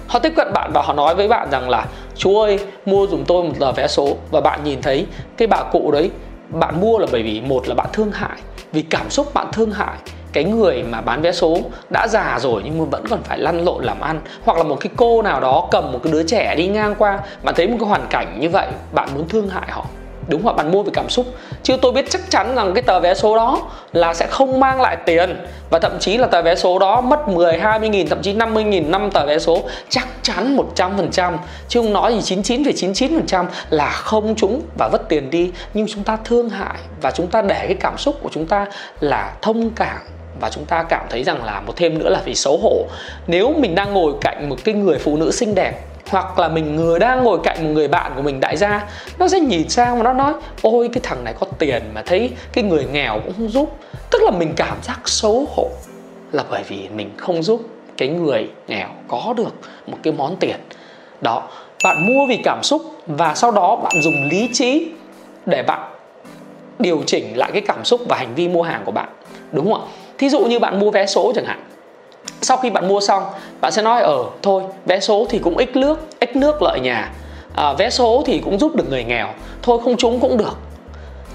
Họ 0.08 0.20
tiếp 0.20 0.34
cận 0.36 0.54
bạn 0.54 0.72
và 0.74 0.82
họ 0.82 0.94
nói 0.94 1.16
với 1.16 1.28
bạn 1.28 1.48
rằng 1.52 1.70
là, 1.70 1.86
chú 2.16 2.40
ơi, 2.40 2.60
mua 2.86 3.08
dùm 3.08 3.24
tôi 3.24 3.44
một 3.44 3.54
tờ 3.60 3.72
vé 3.72 3.88
số. 3.88 4.16
Và 4.32 4.42
bạn 4.42 4.60
nhìn 4.64 4.82
thấy 4.82 5.06
cái 5.38 5.48
bà 5.48 5.64
cụ 5.64 5.92
đấy, 5.92 6.10
bạn 6.50 6.82
mua 6.82 6.98
là 6.98 7.08
bởi 7.12 7.24
vì 7.24 7.42
một 7.42 7.68
là 7.68 7.76
bạn 7.76 7.88
thương 7.94 8.12
hại, 8.12 8.38
vì 8.72 8.82
cảm 8.82 9.10
xúc 9.10 9.34
bạn 9.34 9.48
thương 9.54 9.72
hại 9.72 9.98
cái 10.34 10.44
người 10.44 10.84
mà 10.84 11.02
bán 11.02 11.22
vé 11.22 11.32
số 11.32 11.58
đã 11.90 12.08
già 12.08 12.40
rồi 12.42 12.62
nhưng 12.66 12.78
mà 12.78 12.86
vẫn 12.92 13.06
còn 13.10 13.24
phải 13.24 13.38
lăn 13.38 13.66
lộn 13.66 13.84
làm 13.84 14.02
ăn. 14.02 14.22
Hoặc 14.46 14.58
là 14.58 14.64
một 14.64 14.78
cái 14.80 14.92
cô 14.96 15.22
nào 15.22 15.40
đó 15.40 15.68
cầm 15.72 15.92
một 15.92 16.00
cái 16.04 16.14
đứa 16.14 16.24
trẻ 16.24 16.56
đi 16.56 16.68
ngang 16.68 16.96
qua 16.98 17.20
bạn 17.44 17.56
thấy 17.56 17.68
một 17.68 17.78
cái 17.80 17.90
hoàn 17.90 18.08
cảnh 18.10 18.38
như 18.40 18.50
vậy 18.50 18.68
bạn 18.92 19.10
muốn 19.16 19.30
thương 19.30 19.50
hại 19.50 19.68
họ. 19.72 19.86
Đúng 20.28 20.44
hoặc 20.44 20.56
bạn 20.56 20.72
mua 20.72 20.84
vì 20.84 20.92
cảm 20.94 21.10
xúc. 21.10 21.26
Chứ 21.64 21.78
tôi 21.82 21.92
biết 21.92 22.10
chắc 22.10 22.22
chắn 22.30 22.56
rằng 22.56 22.74
cái 22.74 22.82
tờ 22.82 23.00
vé 23.00 23.14
số 23.14 23.36
đó 23.36 23.62
là 23.94 24.14
sẽ 24.14 24.28
không 24.28 24.60
mang 24.60 24.82
lại 24.82 24.98
tiền. 25.06 25.46
Và 25.70 25.80
thậm 25.80 26.00
chí 26.00 26.18
là 26.18 26.28
tờ 26.28 26.42
vé 26.42 26.56
số 26.56 26.80
đó 26.80 27.02
mất 27.02 27.28
10, 27.28 27.58
20 27.58 27.90
nghìn 27.90 28.10
thậm 28.10 28.22
chí 28.22 28.34
50 28.34 28.64
nghìn 28.64 28.92
năm 28.92 29.12
tờ 29.12 29.26
vé 29.26 29.40
số. 29.40 29.62
Chắc 29.90 30.08
chắn 30.22 30.58
100% 30.76 31.38
chứ 31.68 31.82
không 31.82 31.94
nói 31.94 32.20
gì 32.20 32.36
99,99% 32.36 33.46
là 33.70 33.90
không 33.90 34.36
trúng 34.36 34.62
và 34.78 34.90
vất 34.92 35.10
tiền 35.10 35.30
đi. 35.30 35.52
Nhưng 35.74 35.88
chúng 35.88 36.04
ta 36.04 36.18
thương 36.26 36.50
hại 36.50 36.78
và 37.02 37.12
chúng 37.12 37.28
ta 37.28 37.42
để 37.42 37.66
cái 37.68 37.76
cảm 37.80 37.98
xúc 37.98 38.16
của 38.22 38.30
chúng 38.32 38.46
ta 38.46 38.66
là 39.00 39.34
thông 39.42 39.70
cảm 39.70 39.98
và 40.40 40.50
chúng 40.50 40.66
ta 40.66 40.84
cảm 40.84 41.06
thấy 41.10 41.24
rằng 41.24 41.44
là 41.44 41.60
một 41.62 41.74
thêm 41.76 42.00
nữa 42.00 42.10
là 42.10 42.22
vì 42.26 42.36
xấu 42.36 42.58
hổ. 42.58 42.86
Nếu 43.28 43.54
mình 43.58 43.76
đang 43.76 43.94
ngồi 43.94 44.14
cạnh 44.22 44.50
một 44.50 44.56
cái 44.64 44.76
người 44.76 44.98
phụ 45.00 45.18
nữ 45.18 45.32
xinh 45.32 45.56
đẹp, 45.56 45.74
hoặc 46.10 46.40
là 46.40 46.48
mình 46.48 46.76
người 46.76 47.00
đang 47.00 47.24
ngồi 47.24 47.40
cạnh 47.44 47.64
một 47.64 47.70
người 47.74 47.88
bạn 47.88 48.12
của 48.16 48.22
mình 48.22 48.40
đại 48.40 48.58
gia, 48.58 48.88
nó 49.20 49.28
sẽ 49.28 49.40
nhìn 49.40 49.70
sang 49.70 49.98
và 49.98 50.04
nó 50.04 50.14
nói, 50.14 50.34
ôi, 50.62 50.90
cái 50.94 51.02
thằng 51.04 51.24
này 51.24 51.34
có 51.40 51.48
tiền 51.60 51.84
mà 51.94 52.04
thấy 52.06 52.32
cái 52.54 52.64
người 52.64 52.86
nghèo 52.92 53.20
cũng 53.24 53.34
không 53.38 53.50
giúp. 53.50 53.78
Tức 54.12 54.22
là 54.24 54.32
mình 54.32 54.54
cảm 54.56 54.78
giác 54.84 55.00
xấu 55.06 55.46
hổ 55.56 55.70
là 56.32 56.44
bởi 56.50 56.64
vì 56.68 56.90
mình 56.96 57.10
không 57.18 57.44
giúp 57.44 57.62
cái 57.98 58.10
người 58.10 58.50
nghèo 58.68 58.88
có 59.08 59.34
được 59.38 59.54
một 59.88 59.98
cái 60.04 60.14
món 60.14 60.36
tiền. 60.36 60.56
Đó, 61.22 61.50
bạn 61.84 62.08
mua 62.08 62.28
vì 62.30 62.38
cảm 62.44 62.64
xúc 62.64 62.82
và 63.08 63.36
sau 63.36 63.52
đó 63.52 63.76
bạn 63.76 64.02
dùng 64.02 64.24
lý 64.30 64.50
trí 64.54 64.88
để 65.46 65.64
bạn 65.64 65.92
điều 66.80 67.04
chỉnh 67.06 67.38
lại 67.38 67.52
cái 67.54 67.62
cảm 67.62 67.86
xúc 67.86 68.02
và 68.10 68.18
hành 68.18 68.36
vi 68.36 68.48
mua 68.48 68.64
hàng 68.64 68.82
của 68.86 68.92
bạn. 68.92 69.10
Đúng 69.52 69.74
không 69.74 69.82
ạ? 69.82 69.88
Thí 70.22 70.30
dụ 70.30 70.40
như 70.40 70.60
bạn 70.60 70.80
mua 70.80 70.92
vé 70.92 71.06
số 71.06 71.32
chẳng 71.36 71.46
hạn. 71.46 71.64
Sau 72.42 72.58
khi 72.58 72.70
bạn 72.70 72.88
mua 72.88 73.00
xong 73.00 73.24
bạn 73.62 73.72
sẽ 73.72 73.82
nói 73.82 74.02
ở 74.02 74.24
thôi 74.42 74.64
vé 74.86 75.00
số 75.00 75.26
thì 75.30 75.40
cũng 75.40 75.58
ít 75.58 75.76
nước 75.76 76.00
ít 76.20 76.36
nước 76.36 76.62
lợi 76.62 76.80
nhà. 76.80 77.12
À, 77.56 77.74
vé 77.74 77.90
số 77.90 78.24
thì 78.26 78.40
cũng 78.40 78.60
giúp 78.60 78.76
được 78.76 78.90
người 78.90 79.04
nghèo. 79.04 79.28
Thôi 79.62 79.80
không 79.84 79.98
trúng 79.98 80.20
cũng 80.20 80.38
được. 80.38 80.58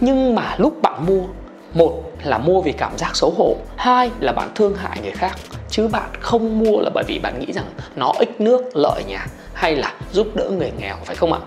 Nhưng 0.01 0.35
mà 0.35 0.55
lúc 0.57 0.83
bạn 0.83 1.07
mua 1.07 1.23
một 1.75 2.03
là 2.25 2.39
mua 2.39 2.61
vì 2.61 2.73
cảm 2.73 2.99
giác 2.99 3.17
xấu 3.17 3.31
hổ 3.39 3.57
hai 3.77 4.11
là 4.21 4.33
bạn 4.33 4.49
thương 4.55 4.75
hại 4.77 4.99
người 5.03 5.13
khác. 5.13 5.39
Chứ 5.71 5.89
bạn 5.89 6.11
không 6.21 6.59
mua 6.59 6.81
là 6.81 6.91
bởi 6.95 7.05
vì 7.07 7.19
bạn 7.19 7.41
nghĩ 7.41 7.53
rằng 7.53 7.67
nó 7.97 8.13
ít 8.19 8.41
nước 8.41 8.77
lợi 8.77 9.05
nhà 9.05 9.27
hay 9.55 9.77
là 9.77 9.93
giúp 10.13 10.27
đỡ 10.35 10.49
người 10.51 10.73
nghèo 10.79 10.97
phải 11.05 11.17
không 11.17 11.33
ạ? 11.33 11.41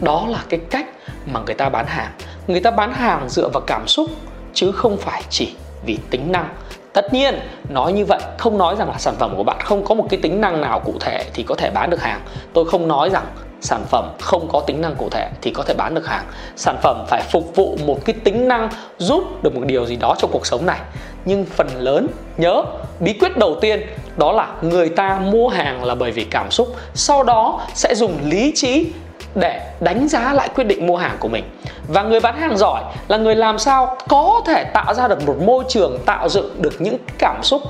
Đó 0.00 0.26
là 0.28 0.38
cái 0.48 0.60
cách 0.70 0.86
mà 1.26 1.40
người 1.46 1.54
ta 1.54 1.68
bán 1.68 1.86
hàng. 1.86 2.10
Người 2.46 2.60
ta 2.60 2.70
bán 2.70 2.92
hàng 2.92 3.28
dựa 3.28 3.48
vào 3.48 3.62
cảm 3.66 3.88
xúc 3.88 4.10
chứ 4.54 4.72
không 4.72 4.96
phải 4.96 5.22
chỉ 5.30 5.54
vì 5.86 5.98
tính 6.10 6.32
năng 6.32 6.48
tất 6.92 7.12
nhiên, 7.12 7.38
nói 7.68 7.92
như 7.92 8.04
vậy, 8.04 8.20
không 8.38 8.58
nói 8.58 8.76
rằng 8.76 8.88
là 8.88 8.98
sản 8.98 9.14
phẩm 9.18 9.34
của 9.36 9.44
bạn 9.44 9.56
không 9.64 9.84
có 9.84 9.94
một 9.94 10.06
cái 10.10 10.20
tính 10.22 10.40
năng 10.40 10.60
nào 10.60 10.80
cụ 10.80 10.94
thể 11.00 11.24
thì 11.34 11.42
có 11.42 11.54
thể 11.54 11.70
bán 11.70 11.90
được 11.90 12.02
hàng. 12.02 12.20
Tôi 12.52 12.64
không 12.64 12.88
nói 12.88 13.10
rằng 13.10 13.24
sản 13.62 13.84
phẩm 13.88 14.10
không 14.20 14.48
có 14.52 14.60
tính 14.60 14.80
năng 14.80 14.94
cụ 14.94 15.08
thể 15.10 15.28
thì 15.42 15.50
có 15.50 15.62
thể 15.62 15.74
bán 15.74 15.94
được 15.94 16.06
hàng. 16.06 16.24
Sản 16.56 16.76
phẩm 16.82 17.04
phải 17.08 17.22
phục 17.30 17.56
vụ 17.56 17.78
một 17.86 17.98
cái 18.04 18.14
tính 18.24 18.48
năng 18.48 18.68
giúp 18.98 19.42
được 19.42 19.54
một 19.54 19.62
điều 19.66 19.86
gì 19.86 19.96
đó 19.96 20.14
trong 20.18 20.30
cuộc 20.32 20.46
sống 20.46 20.66
này. 20.66 20.80
Nhưng 21.24 21.44
phần 21.44 21.68
lớn, 21.78 22.06
nhớ, 22.36 22.62
bí 23.00 23.12
quyết 23.12 23.36
đầu 23.36 23.56
tiên 23.60 23.82
đó 24.16 24.32
là 24.32 24.48
người 24.62 24.88
ta 24.88 25.18
mua 25.18 25.48
hàng 25.48 25.84
là 25.84 25.94
bởi 25.94 26.10
vì 26.10 26.24
cảm 26.24 26.50
xúc. 26.50 26.68
Sau 26.94 27.22
đó 27.22 27.60
sẽ 27.74 27.94
dùng 27.94 28.18
lý 28.24 28.52
trí 28.54 28.92
để 29.34 29.72
đánh 29.80 30.08
giá 30.08 30.32
lại 30.32 30.48
quyết 30.54 30.64
định 30.64 30.86
mua 30.86 30.96
hàng 30.96 31.16
của 31.20 31.28
mình. 31.28 31.44
Và 31.88 32.02
người 32.02 32.20
bán 32.20 32.40
hàng 32.40 32.56
giỏi 32.56 32.82
là 33.08 33.16
người 33.16 33.34
làm 33.34 33.58
sao 33.58 33.96
có 34.08 34.42
thể 34.46 34.64
tạo 34.64 34.94
ra 34.94 35.08
được 35.08 35.26
một 35.26 35.36
môi 35.40 35.64
trường 35.68 35.98
tạo 36.06 36.28
dựng 36.28 36.62
được 36.62 36.80
những 36.80 36.96
cảm 37.18 37.42
xúc 37.42 37.62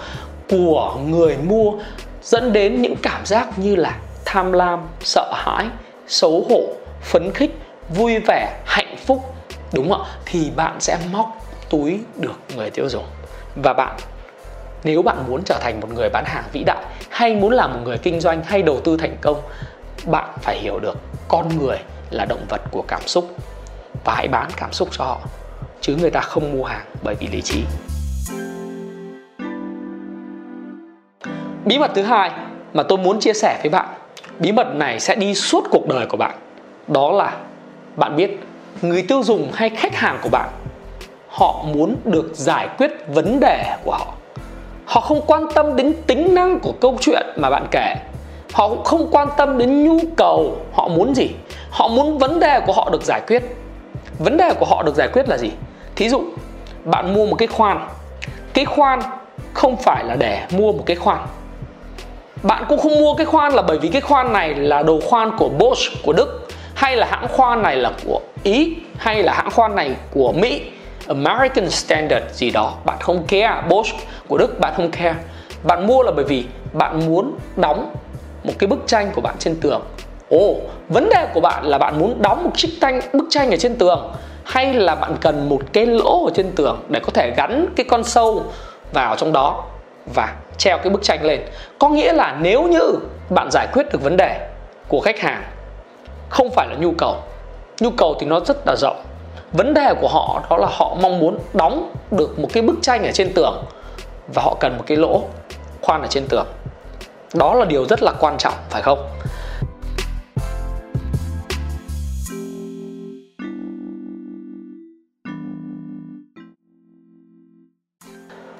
của 0.51 0.95
người 1.07 1.37
mua, 1.37 1.73
dẫn 2.23 2.53
đến 2.53 2.83
những 2.83 2.95
cảm 3.03 3.27
giác 3.27 3.59
như 3.59 3.77
là 3.77 3.95
tham 4.33 4.53
lam, 4.53 4.89
sợ 5.01 5.33
hãi, 5.35 5.67
xấu 6.07 6.47
hổ, 6.51 6.63
phấn 7.03 7.31
khích, 7.35 7.51
vui 7.89 8.19
vẻ, 8.19 8.61
hạnh 8.67 8.97
phúc, 9.07 9.35
đúng 9.73 9.91
không 9.91 10.03
ạ? 10.03 10.11
Thì 10.27 10.51
bạn 10.57 10.81
sẽ 10.81 10.99
móc 11.13 11.37
túi 11.71 12.01
được 12.17 12.41
người 12.57 12.71
tiêu 12.71 12.89
dùng. 12.89 13.05
Và 13.63 13.73
bạn, 13.73 13.97
nếu 14.85 15.03
bạn 15.03 15.17
muốn 15.29 15.43
trở 15.45 15.59
thành 15.61 15.81
một 15.81 15.89
người 15.95 16.09
bán 16.09 16.25
hàng 16.27 16.45
vĩ 16.53 16.65
đại, 16.65 16.85
hay 17.11 17.35
muốn 17.35 17.53
làm 17.53 17.73
một 17.73 17.81
người 17.85 17.99
kinh 17.99 18.21
doanh, 18.21 18.43
hay 18.45 18.63
đầu 18.63 18.81
tư 18.81 18.97
thành 18.97 19.17
công, 19.21 19.41
bạn 20.05 20.29
phải 20.43 20.59
hiểu 20.59 20.79
được 20.81 20.99
con 21.29 21.59
người 21.59 21.79
là 22.11 22.25
động 22.25 22.45
vật 22.49 22.61
của 22.71 22.83
cảm 22.89 23.03
xúc. 23.07 23.37
Và 24.05 24.15
hãy 24.15 24.29
bán 24.29 24.51
cảm 24.57 24.73
xúc 24.73 24.89
cho 24.93 25.05
họ, 25.05 25.21
chứ 25.81 25.97
người 26.01 26.11
ta 26.11 26.21
không 26.21 26.53
mua 26.53 26.65
hàng 26.65 26.87
bởi 27.03 27.15
vì 27.15 27.27
lý 27.27 27.43
trí. 27.43 27.65
Bí 31.65 31.79
mật 31.79 31.91
thứ 31.95 32.03
hai 32.03 32.31
mà 32.73 32.83
tôi 32.83 32.99
muốn 32.99 33.21
chia 33.21 33.33
sẻ 33.33 33.59
với 33.63 33.71
bạn 33.71 33.89
bí 34.43 34.53
mật 34.53 34.75
này 34.75 35.01
sẽ 35.01 35.15
đi 35.15 35.35
suốt 35.35 35.65
cuộc 35.71 35.87
đời 35.87 36.07
của 36.07 36.17
bạn. 36.17 36.35
Đó 36.89 37.13
là, 37.13 37.33
bạn 37.97 38.17
biết, 38.17 38.41
người 38.83 39.05
tiêu 39.09 39.23
dùng 39.23 39.51
hay 39.55 39.71
khách 39.71 39.95
hàng 39.95 40.19
của 40.23 40.29
bạn, 40.29 40.49
họ 41.29 41.65
muốn 41.75 41.97
được 42.05 42.31
giải 42.35 42.69
quyết 42.79 42.91
vấn 43.09 43.41
đề 43.41 43.77
của 43.85 43.93
họ. 43.93 44.07
Họ 44.85 45.01
không 45.01 45.21
quan 45.27 45.47
tâm 45.55 45.77
đến 45.77 45.95
tính 46.07 46.35
năng 46.35 46.61
của 46.61 46.73
câu 46.81 46.97
chuyện 47.01 47.27
mà 47.37 47.51
bạn 47.51 47.67
kể. 47.71 47.95
Họ 48.53 48.69
cũng 48.69 48.85
không 48.85 49.09
quan 49.11 49.29
tâm 49.37 49.59
đến 49.59 49.85
nhu 49.85 49.99
cầu 50.17 50.57
họ 50.73 50.89
muốn 50.89 51.15
gì. 51.15 51.29
Họ 51.71 51.89
muốn 51.89 52.19
vấn 52.19 52.41
đề 52.41 52.61
của 52.67 52.73
họ 52.73 52.91
được 52.93 53.03
giải 53.05 53.21
quyết. 53.27 53.43
Vấn 54.19 54.37
đề 54.37 54.55
của 54.55 54.67
họ 54.67 54.83
được 54.83 54.95
giải 54.95 55.09
quyết 55.13 55.29
là 55.29 55.39
gì? 55.39 55.51
Thí 55.97 56.09
dụ, 56.09 56.23
bạn 56.85 57.15
mua 57.15 57.27
một 57.27 57.37
cái 57.39 57.49
khoan. 57.49 57.89
Cái 58.55 58.65
khoan 58.65 59.01
không 59.53 59.77
phải 59.77 60.05
là 60.05 60.15
để 60.15 60.47
mua 60.51 60.73
một 60.73 60.83
cái 60.87 60.97
khoan 60.97 61.27
bạn 62.43 62.65
cũng 62.69 62.79
không 62.79 62.99
mua 62.99 63.15
cái 63.15 63.27
khoan 63.27 63.55
là 63.55 63.63
bởi 63.63 63.79
vì 63.79 63.89
cái 63.89 64.01
khoan 64.01 64.33
này 64.33 64.55
là 64.55 64.83
đồ 64.83 65.01
khoan 65.01 65.31
của 65.39 65.49
Bosch, 65.49 66.03
của 66.03 66.13
Đức, 66.13 66.49
hay 66.75 66.97
là 66.97 67.07
hãng 67.11 67.29
khoan 67.29 67.63
này 67.63 67.77
là 67.77 67.93
của 68.07 68.21
Ý, 68.43 68.77
hay 68.99 69.23
là 69.23 69.33
hãng 69.33 69.51
khoan 69.51 69.75
này 69.75 69.95
của 70.15 70.33
Mỹ. 70.33 70.63
American 71.09 71.71
Standard 71.71 72.25
gì 72.33 72.51
đó. 72.51 72.75
Bạn 72.85 72.97
không 73.01 73.25
care, 73.29 73.63
Bosch 73.69 73.97
của 74.29 74.39
Đức 74.39 74.61
bạn 74.61 74.73
không 74.77 74.91
care. 74.91 75.15
Bạn 75.63 75.87
mua 75.87 76.03
là 76.03 76.13
bởi 76.17 76.25
vì 76.25 76.45
bạn 76.73 77.07
muốn 77.07 77.37
đóng 77.57 77.95
một 78.45 78.53
cái 78.59 78.69
bức 78.69 78.79
tranh 78.87 79.11
của 79.15 79.21
bạn 79.21 79.35
trên 79.39 79.57
tường. 79.61 79.83
Ồ, 80.31 80.57
vấn 80.89 81.09
đề 81.09 81.27
của 81.35 81.41
bạn 81.41 81.65
là 81.65 81.79
bạn 81.79 81.99
muốn 81.99 82.23
đóng 82.23 82.45
một 82.45 82.51
chiếc 82.57 82.69
tranh, 82.81 83.01
bức 83.13 83.25
tranh 83.31 83.51
ở 83.51 83.57
trên 83.57 83.77
tường, 83.77 84.13
hay 84.45 84.75
là 84.75 84.95
bạn 84.95 85.17
cần 85.21 85.49
một 85.49 85.61
cái 85.73 85.87
lỗ 85.87 86.25
ở 86.25 86.31
trên 86.35 86.53
tường 86.53 86.83
để 86.89 87.01
có 87.01 87.11
thể 87.15 87.33
gắn 87.37 87.67
cái 87.77 87.87
con 87.89 88.05
sâu 88.05 88.43
vào 88.93 89.17
trong 89.17 89.33
đó? 89.33 89.65
Và 90.15 90.37
treo 90.59 90.79
cái 90.79 90.91
bức 90.91 91.03
tranh 91.03 91.25
lên. 91.25 91.41
Có 91.79 91.89
nghĩa 91.89 92.13
là 92.13 92.37
nếu 92.41 92.63
như 92.63 92.93
bạn 93.31 93.49
giải 93.53 93.67
quyết 93.73 93.87
được 93.93 94.03
vấn 94.03 94.17
đề 94.17 94.49
của 94.89 95.01
khách 95.01 95.19
hàng, 95.19 95.43
không 96.29 96.51
phải 96.51 96.69
là 96.71 96.77
nhu 96.77 96.93
cầu 96.99 97.17
nhu 97.81 97.91
cầu 97.91 98.17
thì 98.21 98.27
nó 98.27 98.41
rất 98.41 98.57
là 98.67 98.77
rộng. 98.77 99.03
Vấn 99.53 99.75
đề 99.75 99.95
của 100.01 100.09
họ 100.09 100.43
đó 100.51 100.57
là 100.57 100.67
họ 100.71 100.97
mong 101.01 101.19
muốn 101.19 101.39
đóng 101.55 101.93
được 102.11 102.39
một 102.39 102.49
cái 102.53 102.63
bức 102.63 102.75
tranh 102.83 103.05
ở 103.05 103.13
trên 103.13 103.33
tường 103.35 103.65
và 104.35 104.43
họ 104.43 104.57
cần 104.61 104.77
một 104.79 104.85
cái 104.87 104.97
lỗ 104.97 105.23
khoan 105.81 106.03
ở 106.03 106.07
trên 106.07 106.27
tường. 106.29 106.47
Đó 107.35 107.55
là 107.55 107.65
điều 107.65 107.87
rất 107.87 108.03
là 108.03 108.13
quan 108.21 108.39
trọng, 108.39 108.55
phải 108.71 108.83
không? 108.83 109.09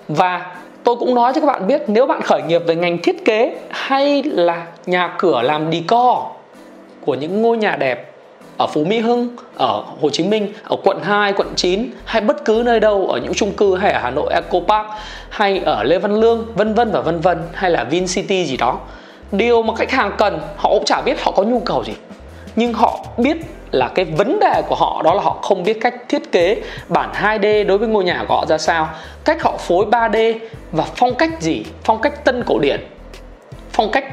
Và 0.09 0.57
tôi 0.93 0.99
cũng 0.99 1.15
nói 1.15 1.33
cho 1.35 1.41
các 1.41 1.47
bạn 1.47 1.67
biết 1.67 1.83
nếu 1.87 2.07
bạn 2.07 2.23
khởi 2.23 2.43
nghiệp 2.43 2.63
về 2.67 2.75
ngành 2.75 2.99
thiết 3.03 3.25
kế 3.25 3.59
hay 3.71 4.23
là 4.23 4.67
nhà 4.87 5.15
cửa 5.19 5.43
làm 5.43 5.73
decor 5.73 6.19
của 7.01 7.15
những 7.15 7.43
ngôi 7.43 7.57
nhà 7.57 7.77
đẹp 7.77 8.13
ở 8.57 8.67
Phú 8.67 8.85
Mỹ 8.85 8.99
Hưng, 8.99 9.37
ở 9.57 9.83
Hồ 10.01 10.11
Chí 10.11 10.25
Minh, 10.25 10.53
ở 10.65 10.77
quận 10.85 10.99
2, 11.03 11.33
quận 11.33 11.49
9 11.57 11.91
hay 12.05 12.23
bất 12.23 12.45
cứ 12.45 12.63
nơi 12.67 12.81
đâu 12.81 13.07
ở 13.07 13.19
những 13.19 13.35
chung 13.35 13.53
cư 13.53 13.77
hay 13.77 13.93
ở 13.93 14.01
Hà 14.03 14.11
Nội 14.11 14.33
Eco 14.33 14.61
Park 14.69 14.87
hay 15.29 15.59
ở 15.59 15.83
Lê 15.83 15.99
Văn 15.99 16.21
Lương 16.21 16.47
vân 16.55 16.75
vân 16.75 16.91
và 16.93 17.01
vân 17.01 17.21
vân 17.21 17.39
hay 17.53 17.71
là 17.71 17.85
Vin 17.85 18.07
City 18.07 18.45
gì 18.45 18.57
đó. 18.57 18.79
Điều 19.33 19.63
mà 19.63 19.75
khách 19.75 19.91
hàng 19.91 20.13
cần 20.19 20.41
họ 20.57 20.71
cũng 20.71 20.85
chả 20.85 21.03
biết 21.03 21.23
họ 21.23 21.33
có 21.33 21.43
nhu 21.43 21.61
cầu 21.61 21.85
gì. 21.85 21.93
Nhưng 22.57 22.73
họ 22.73 23.05
biết 23.17 23.37
là 23.73 23.89
cái 23.89 24.05
vấn 24.05 24.41
đề 24.41 24.63
của 24.69 24.75
họ 24.75 25.03
đó 25.05 25.15
là 25.15 25.23
họ 25.23 25.39
không 25.43 25.63
biết 25.63 25.79
cách 25.81 25.95
thiết 26.09 26.33
kế 26.33 26.63
bản 26.89 27.11
2D 27.13 27.67
đối 27.67 27.79
với 27.79 27.89
ngôi 27.89 28.05
nhà 28.05 28.25
của 28.29 28.35
họ 28.35 28.47
ra 28.47 28.59
sao, 28.59 28.89
cách 29.25 29.43
họ 29.43 29.57
phối 29.59 29.87
3D 29.87 30.39
và 30.73 30.85
phong 30.97 31.15
cách 31.15 31.31
gì, 31.41 31.65
phong 31.85 32.03
cách 32.03 32.25
tân 32.25 32.43
cổ 32.47 32.59
điển, 32.59 32.87
phong 33.71 33.91
cách 33.91 34.05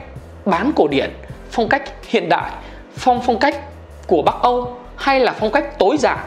bán 0.45 0.71
cổ 0.75 0.87
điển, 0.87 1.09
phong 1.51 1.69
cách 1.69 1.83
hiện 2.07 2.29
đại, 2.29 2.51
phong 2.97 3.21
phong 3.21 3.39
cách 3.39 3.55
của 4.07 4.21
Bắc 4.21 4.35
Âu 4.41 4.77
hay 4.95 5.19
là 5.19 5.31
phong 5.39 5.51
cách 5.51 5.79
tối 5.79 5.97
giản. 5.99 6.17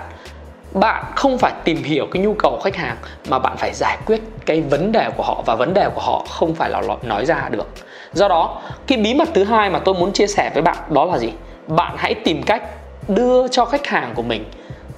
Bạn 0.73 1.05
không 1.17 1.39
phải 1.39 1.53
tìm 1.65 1.83
hiểu 1.83 2.07
cái 2.13 2.23
nhu 2.23 2.35
cầu 2.35 2.61
khách 2.65 2.77
hàng 2.77 2.97
mà 3.29 3.39
bạn 3.39 3.57
phải 3.57 3.73
giải 3.75 3.99
quyết 4.07 4.23
cái 4.47 4.61
vấn 4.61 4.93
đề 4.93 5.11
của 5.17 5.23
họ 5.23 5.43
và 5.47 5.55
vấn 5.55 5.75
đề 5.75 5.89
của 5.95 6.01
họ 6.01 6.25
không 6.29 6.55
phải 6.55 6.71
là 6.71 6.83
nói 7.03 7.27
ra 7.27 7.49
được. 7.51 7.69
Do 8.13 8.29
đó 8.29 8.63
cái 8.87 8.99
bí 8.99 9.15
mật 9.15 9.29
thứ 9.35 9.45
hai 9.45 9.71
mà 9.71 9.79
tôi 9.79 9.95
muốn 9.95 10.13
chia 10.13 10.27
sẻ 10.27 10.51
với 10.55 10.63
bạn 10.63 10.77
đó 10.89 11.05
là 11.05 11.19
gì? 11.19 11.33
Bạn 11.67 11.95
hãy 11.99 12.15
tìm 12.15 12.43
cách 12.43 12.63
đưa 13.09 13.49
cho 13.49 13.65
khách 13.65 13.87
hàng 13.87 14.13
của 14.15 14.23
mình 14.23 14.45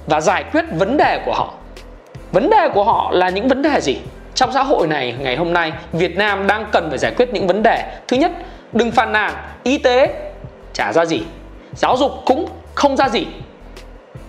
và 0.07 0.21
giải 0.21 0.43
quyết 0.51 0.65
vấn 0.71 0.97
đề 0.97 1.21
của 1.25 1.33
họ. 1.33 1.53
Vấn 2.31 2.49
đề 2.49 2.69
của 2.73 2.83
họ 2.83 3.11
là 3.13 3.29
những 3.29 3.47
vấn 3.47 3.61
đề 3.61 3.81
gì? 3.81 3.97
Trong 4.35 4.53
xã 4.53 4.63
hội 4.63 4.87
này, 4.87 5.15
ngày 5.19 5.35
hôm 5.35 5.53
nay, 5.53 5.73
việt 5.93 6.17
nam 6.17 6.47
đang 6.47 6.65
cần 6.71 6.89
phải 6.89 6.97
giải 6.97 7.11
quyết 7.17 7.33
những 7.33 7.47
vấn 7.47 7.63
đề. 7.63 7.85
Thứ 8.07 8.17
nhất, 8.17 8.31
đừng 8.73 8.91
phàn 8.91 9.11
nàn, 9.11 9.33
y 9.63 9.77
tế 9.77 10.31
trả 10.73 10.93
ra 10.93 11.05
gì, 11.05 11.23
giáo 11.75 11.97
dục 11.97 12.11
cũng 12.25 12.45
không 12.75 12.97
ra 12.97 13.09
gì. 13.09 13.27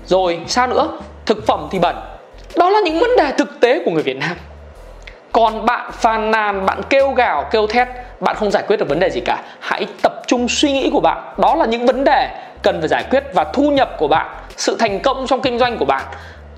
Rồi, 0.06 0.40
sao 0.46 0.66
nữa? 0.66 0.98
Thực 1.26 1.46
phẩm 1.46 1.68
thì 1.70 1.78
bẩn. 1.78 1.96
Đó 2.56 2.70
là 2.70 2.80
những 2.84 2.98
vấn 2.98 3.10
đề 3.16 3.32
thực 3.38 3.60
tế 3.60 3.82
của 3.84 3.90
người 3.90 4.02
việt 4.02 4.16
nam 4.16 4.36
còn 5.36 5.66
bạn 5.66 5.90
phàn 5.92 6.30
nàn, 6.30 6.66
bạn 6.66 6.80
kêu 6.90 7.10
gào, 7.10 7.48
kêu 7.50 7.66
thét, 7.66 7.88
bạn 8.20 8.36
không 8.36 8.50
giải 8.50 8.62
quyết 8.66 8.76
được 8.76 8.88
vấn 8.88 9.00
đề 9.00 9.10
gì 9.10 9.20
cả. 9.20 9.42
Hãy 9.60 9.86
tập 10.02 10.12
trung 10.26 10.48
suy 10.48 10.72
nghĩ 10.72 10.90
của 10.92 11.00
bạn. 11.00 11.34
Đó 11.38 11.54
là 11.54 11.66
những 11.66 11.86
vấn 11.86 12.04
đề 12.04 12.28
cần 12.62 12.80
phải 12.80 12.88
giải 12.88 13.04
quyết 13.10 13.24
và 13.34 13.44
thu 13.44 13.70
nhập 13.70 13.90
của 13.98 14.08
bạn, 14.08 14.26
sự 14.56 14.76
thành 14.78 15.00
công 15.00 15.26
trong 15.26 15.40
kinh 15.40 15.58
doanh 15.58 15.78
của 15.78 15.84
bạn 15.84 16.04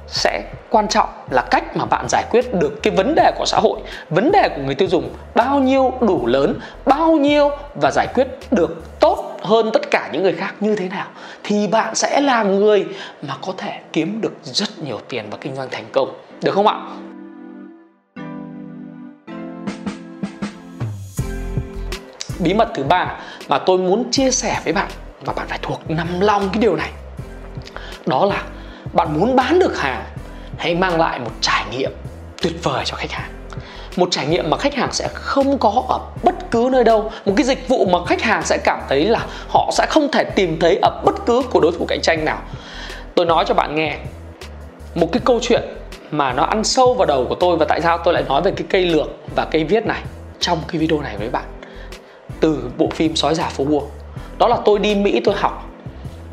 sẽ 0.06 0.42
quan 0.70 0.88
trọng 0.88 1.08
là 1.30 1.42
cách 1.50 1.76
mà 1.76 1.84
bạn 1.84 2.06
giải 2.08 2.24
quyết 2.30 2.54
được 2.54 2.82
cái 2.82 2.94
vấn 2.96 3.14
đề 3.14 3.32
của 3.36 3.46
xã 3.46 3.58
hội, 3.58 3.80
vấn 4.10 4.32
đề 4.32 4.48
của 4.48 4.62
người 4.62 4.74
tiêu 4.74 4.88
dùng 4.88 5.10
bao 5.34 5.58
nhiêu 5.58 5.92
đủ 6.00 6.26
lớn, 6.26 6.60
bao 6.84 7.12
nhiêu 7.12 7.50
và 7.74 7.90
giải 7.90 8.06
quyết 8.14 8.26
được 8.50 9.00
tốt 9.00 9.38
hơn 9.42 9.70
tất 9.72 9.90
cả 9.90 10.08
những 10.12 10.22
người 10.22 10.32
khác 10.32 10.54
như 10.60 10.76
thế 10.76 10.88
nào. 10.88 11.06
Thì 11.44 11.66
bạn 11.66 11.94
sẽ 11.94 12.20
là 12.20 12.42
người 12.42 12.86
mà 13.22 13.34
có 13.46 13.52
thể 13.56 13.72
kiếm 13.92 14.20
được 14.20 14.32
rất 14.42 14.78
nhiều 14.78 15.00
tiền 15.08 15.24
và 15.30 15.38
kinh 15.40 15.56
doanh 15.56 15.68
thành 15.70 15.86
công. 15.92 16.08
Được 16.42 16.52
không 16.54 16.66
ạ? 16.66 16.76
Bí 22.38 22.54
mật 22.54 22.68
thứ 22.74 22.82
ba 22.82 23.16
mà 23.48 23.58
tôi 23.58 23.78
muốn 23.78 24.10
chia 24.10 24.30
sẻ 24.30 24.60
với 24.64 24.72
bạn 24.72 24.88
và 25.20 25.32
bạn 25.32 25.46
phải 25.48 25.58
thuộc 25.62 25.90
nằm 25.90 26.20
lòng 26.20 26.48
cái 26.52 26.62
điều 26.62 26.76
này. 26.76 26.90
Đó 28.06 28.26
là 28.26 28.42
bạn 28.92 29.18
muốn 29.20 29.36
bán 29.36 29.58
được 29.58 29.78
hàng 29.78 30.04
hãy 30.58 30.74
mang 30.74 31.00
lại 31.00 31.18
một 31.18 31.30
trải 31.40 31.64
nghiệm 31.70 31.92
tuyệt 32.42 32.54
vời 32.62 32.82
cho 32.86 32.96
khách 32.96 33.10
hàng. 33.10 33.30
Một 33.96 34.08
trải 34.10 34.26
nghiệm 34.26 34.50
mà 34.50 34.56
khách 34.56 34.74
hàng 34.74 34.92
sẽ 34.92 35.08
không 35.14 35.58
có 35.58 35.82
ở 35.88 35.98
bất 36.22 36.50
cứ 36.50 36.68
nơi 36.72 36.84
đâu. 36.84 37.10
Một 37.24 37.32
cái 37.36 37.46
dịch 37.46 37.68
vụ 37.68 37.86
mà 37.86 37.98
khách 38.06 38.22
hàng 38.22 38.42
sẽ 38.44 38.58
cảm 38.64 38.80
thấy 38.88 39.04
là 39.04 39.26
họ 39.48 39.70
sẽ 39.72 39.86
không 39.86 40.08
thể 40.12 40.24
tìm 40.24 40.60
thấy 40.60 40.78
ở 40.82 41.02
bất 41.04 41.14
cứ 41.26 41.42
của 41.50 41.60
đối 41.60 41.72
thủ 41.78 41.86
cạnh 41.88 42.00
tranh 42.02 42.24
nào. 42.24 42.38
Tôi 43.14 43.26
nói 43.26 43.44
cho 43.48 43.54
bạn 43.54 43.74
nghe 43.74 43.96
một 44.94 45.12
cái 45.12 45.20
câu 45.24 45.38
chuyện 45.42 45.62
mà 46.10 46.32
nó 46.32 46.42
ăn 46.42 46.64
sâu 46.64 46.94
vào 46.94 47.06
đầu 47.06 47.26
của 47.28 47.34
tôi 47.34 47.56
và 47.56 47.66
tại 47.68 47.80
sao 47.80 47.98
tôi 47.98 48.14
lại 48.14 48.22
nói 48.28 48.42
về 48.42 48.50
cái 48.56 48.66
cây 48.70 48.86
lược 48.86 49.08
và 49.36 49.44
cây 49.44 49.64
viết 49.64 49.86
này 49.86 50.02
trong 50.40 50.58
cái 50.68 50.80
video 50.80 51.00
này 51.00 51.16
với 51.16 51.30
bạn 51.30 51.44
từ 52.40 52.70
bộ 52.78 52.88
phim 52.90 53.16
sói 53.16 53.34
giả 53.34 53.48
phố 53.48 53.64
buông 53.64 53.88
đó 54.38 54.48
là 54.48 54.58
tôi 54.64 54.78
đi 54.78 54.94
mỹ 54.94 55.20
tôi 55.24 55.34
học. 55.38 55.64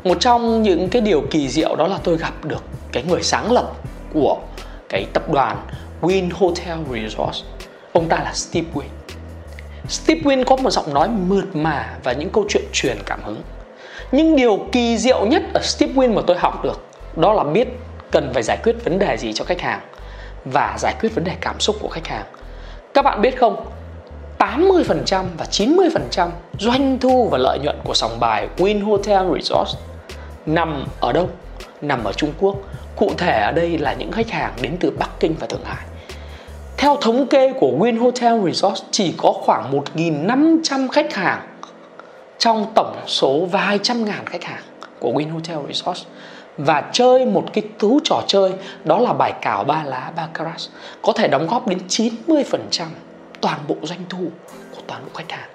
Một 0.04 0.16
trong 0.20 0.62
những 0.62 0.88
cái 0.88 1.02
điều 1.02 1.22
kỳ 1.30 1.48
diệu 1.48 1.76
đó 1.76 1.86
là 1.86 1.98
tôi 2.04 2.16
gặp 2.16 2.44
được 2.44 2.64
cái 2.92 3.02
người 3.08 3.22
sáng 3.22 3.52
lập 3.52 3.72
của 4.14 4.36
cái 4.88 5.06
tập 5.12 5.32
đoàn 5.32 5.56
Win 6.00 6.30
Hotel 6.34 6.78
Resort 6.92 7.44
ông 7.92 8.08
ta 8.08 8.16
là 8.16 8.32
Steve 8.34 8.66
Win 8.74 8.84
Steve 9.88 10.20
Win 10.20 10.44
có 10.44 10.56
một 10.56 10.70
giọng 10.70 10.94
nói 10.94 11.08
mượt 11.08 11.56
mà 11.56 11.96
và 12.04 12.12
những 12.12 12.30
câu 12.30 12.44
chuyện 12.48 12.64
truyền 12.72 12.98
cảm 13.06 13.20
hứng. 13.24 13.42
Nhưng 14.12 14.36
điều 14.36 14.58
kỳ 14.72 14.98
diệu 14.98 15.26
nhất 15.26 15.42
ở 15.54 15.60
Steve 15.62 15.92
Win 15.92 16.14
mà 16.14 16.22
tôi 16.26 16.38
học 16.38 16.64
được, 16.64 16.86
đó 17.16 17.32
là 17.32 17.44
biết 17.44 17.68
cần 18.10 18.30
phải 18.34 18.42
giải 18.42 18.58
quyết 18.62 18.84
vấn 18.84 18.98
đề 18.98 19.16
gì 19.16 19.32
cho 19.32 19.44
khách 19.44 19.60
hàng 19.60 19.80
và 20.44 20.76
giải 20.78 20.94
quyết 21.00 21.14
vấn 21.14 21.24
đề 21.24 21.32
cảm 21.40 21.60
xúc 21.60 21.76
của 21.80 21.88
khách 21.88 22.06
hàng. 22.06 22.24
Các 22.94 23.02
bạn 23.02 23.22
biết 23.22 23.38
không? 23.38 23.66
80% 24.38 25.24
và 25.38 25.46
90% 25.50 26.28
doanh 26.58 26.98
thu 26.98 27.28
và 27.28 27.38
lợi 27.38 27.58
nhuận 27.58 27.76
của 27.84 27.94
sòng 27.94 28.20
bài 28.20 28.48
Win 28.56 28.84
Hotel 28.84 29.26
Resort 29.34 29.76
nằm 30.46 30.84
ở 31.00 31.12
đâu? 31.12 31.28
Nằm 31.80 32.04
ở 32.04 32.12
Trung 32.12 32.32
Quốc. 32.40 32.56
Cụ 32.96 33.10
thể 33.18 33.40
ở 33.40 33.52
đây 33.52 33.78
là 33.78 33.92
những 33.92 34.12
khách 34.12 34.30
hàng 34.30 34.52
đến 34.62 34.76
từ 34.80 34.90
Bắc 34.90 35.10
Kinh 35.20 35.34
và 35.40 35.46
Thượng 35.46 35.64
Hải. 35.64 35.86
Theo 36.76 36.96
thống 37.00 37.26
kê 37.26 37.52
của 37.52 37.72
Win 37.78 38.00
Hotel 38.00 38.44
Resort 38.46 38.82
chỉ 38.90 39.14
có 39.18 39.32
khoảng 39.32 39.72
1.500 39.94 40.88
khách 40.88 41.14
hàng 41.14 41.48
trong 42.38 42.66
tổng 42.74 42.96
số 43.06 43.46
vài 43.50 43.78
trăm 43.82 44.04
ngàn 44.04 44.26
khách 44.26 44.44
hàng 44.44 44.62
của 44.98 45.12
Win 45.12 45.32
Hotel 45.32 45.58
Resort 45.68 46.06
và 46.58 46.90
chơi 46.92 47.26
một 47.26 47.44
cái 47.52 47.64
thú 47.78 48.00
trò 48.04 48.22
chơi, 48.26 48.52
đó 48.84 48.98
là 48.98 49.12
bài 49.12 49.32
cào 49.42 49.64
ba 49.64 49.82
lá 49.84 50.12
baccarat 50.16 50.60
có 51.02 51.12
thể 51.12 51.28
đóng 51.28 51.46
góp 51.46 51.68
đến 51.68 51.78
90% 51.88 52.84
toàn 53.40 53.58
bộ 53.68 53.76
doanh 53.82 54.04
thu 54.08 54.18
của 54.76 54.82
toàn 54.86 55.02
bộ 55.04 55.10
khách 55.14 55.32
hàng. 55.32 55.48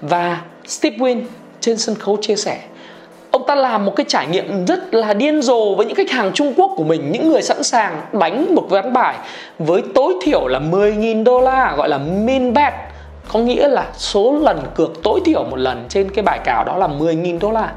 Và 0.00 0.40
Steve 0.66 0.96
Wynn 0.96 1.22
trên 1.60 1.78
sân 1.78 1.94
khấu 1.94 2.18
chia 2.20 2.36
sẻ, 2.36 2.60
ông 3.30 3.46
ta 3.46 3.54
làm 3.54 3.84
một 3.84 3.92
cái 3.96 4.06
trải 4.08 4.26
nghiệm 4.26 4.66
rất 4.66 4.94
là 4.94 5.14
điên 5.14 5.42
rồ 5.42 5.74
với 5.74 5.86
những 5.86 5.96
khách 5.96 6.10
hàng 6.10 6.32
Trung 6.34 6.54
Quốc 6.56 6.72
của 6.76 6.84
mình, 6.84 7.12
những 7.12 7.28
người 7.28 7.42
sẵn 7.42 7.62
sàng 7.62 8.02
đánh 8.12 8.54
một 8.54 8.66
ván 8.70 8.92
bài 8.92 9.16
với 9.58 9.82
tối 9.94 10.14
thiểu 10.22 10.46
là 10.46 10.58
10.000 10.58 11.24
đô 11.24 11.40
la, 11.40 11.74
gọi 11.76 11.88
là 11.88 11.98
min 11.98 12.52
bet. 12.52 12.72
Có 13.32 13.38
nghĩa 13.38 13.68
là 13.68 13.86
số 13.96 14.38
lần 14.38 14.60
cược 14.74 14.90
tối 15.02 15.20
thiểu 15.24 15.44
một 15.44 15.56
lần 15.56 15.84
trên 15.88 16.10
cái 16.10 16.22
bài 16.22 16.40
cào 16.44 16.64
đó 16.64 16.76
là 16.76 16.88
10.000 16.88 17.38
đô 17.38 17.50
la. 17.50 17.72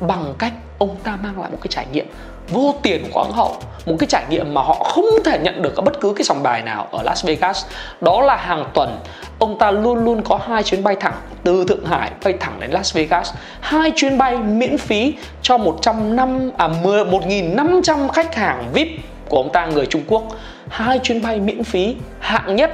Bằng 0.00 0.34
cách 0.38 0.52
ông 0.78 0.96
ta 1.02 1.18
mang 1.22 1.40
lại 1.40 1.50
một 1.50 1.58
cái 1.60 1.68
trải 1.70 1.86
nghiệm 1.92 2.06
vô 2.48 2.74
tiền 2.82 3.04
khoáng 3.12 3.32
hậu, 3.32 3.56
một 3.86 3.96
cái 3.98 4.06
trải 4.06 4.24
nghiệm 4.30 4.54
mà 4.54 4.62
họ 4.62 4.74
không 4.74 5.04
thể 5.24 5.38
nhận 5.38 5.62
được 5.62 5.76
ở 5.76 5.82
bất 5.82 6.00
cứ 6.00 6.12
cái 6.16 6.24
sòng 6.24 6.42
bài 6.42 6.62
nào 6.62 6.88
ở 6.92 7.02
Las 7.02 7.24
Vegas. 7.24 7.64
Đó 8.00 8.22
là 8.22 8.36
hàng 8.36 8.64
tuần, 8.74 8.98
ông 9.38 9.58
ta 9.58 9.70
luôn 9.70 10.04
luôn 10.04 10.22
có 10.22 10.40
hai 10.48 10.62
chuyến 10.62 10.82
bay 10.82 10.96
thẳng 11.00 11.14
từ 11.44 11.64
Thượng 11.64 11.84
Hải, 11.84 12.10
bay 12.24 12.34
thẳng 12.40 12.60
đến 12.60 12.70
Las 12.70 12.96
Vegas. 12.96 13.30
Hai 13.60 13.92
chuyến 13.96 14.18
bay 14.18 14.36
miễn 14.36 14.78
phí 14.78 15.14
cho 15.42 15.58
105 15.58 16.50
à 16.56 16.68
10 16.68 17.04
1.500 17.04 18.08
khách 18.08 18.34
hàng 18.34 18.64
VIP 18.72 18.88
của 19.28 19.36
ông 19.36 19.52
ta, 19.52 19.66
người 19.66 19.86
Trung 19.86 20.02
Quốc. 20.08 20.22
Hai 20.68 20.98
chuyến 20.98 21.22
bay 21.22 21.40
miễn 21.40 21.64
phí, 21.64 21.96
hạng 22.20 22.56
nhất, 22.56 22.70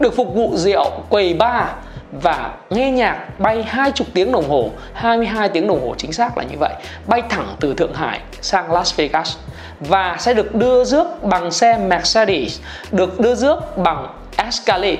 được 0.00 0.16
phục 0.16 0.34
vụ 0.34 0.56
rượu 0.56 0.90
quầy 1.08 1.34
bar 1.34 1.64
và 2.12 2.50
nghe 2.70 2.90
nhạc 2.90 3.40
bay 3.40 3.62
20 3.62 4.06
tiếng 4.14 4.32
đồng 4.32 4.50
hồ 4.50 4.70
22 4.92 5.48
tiếng 5.48 5.66
đồng 5.66 5.88
hồ 5.88 5.94
chính 5.98 6.12
xác 6.12 6.38
là 6.38 6.44
như 6.44 6.56
vậy, 6.60 6.74
bay 7.06 7.22
thẳng 7.28 7.56
từ 7.60 7.74
Thượng 7.74 7.94
Hải 7.94 8.20
sang 8.40 8.72
Las 8.72 8.96
Vegas. 8.96 9.36
Và 9.80 10.16
sẽ 10.18 10.34
được 10.34 10.54
đưa 10.54 10.84
rước 10.84 11.22
bằng 11.22 11.50
xe 11.50 11.78
Mercedes, 11.78 12.60
được 12.92 13.20
đưa 13.20 13.34
rước 13.34 13.78
bằng 13.78 14.08
Escalade. 14.36 14.98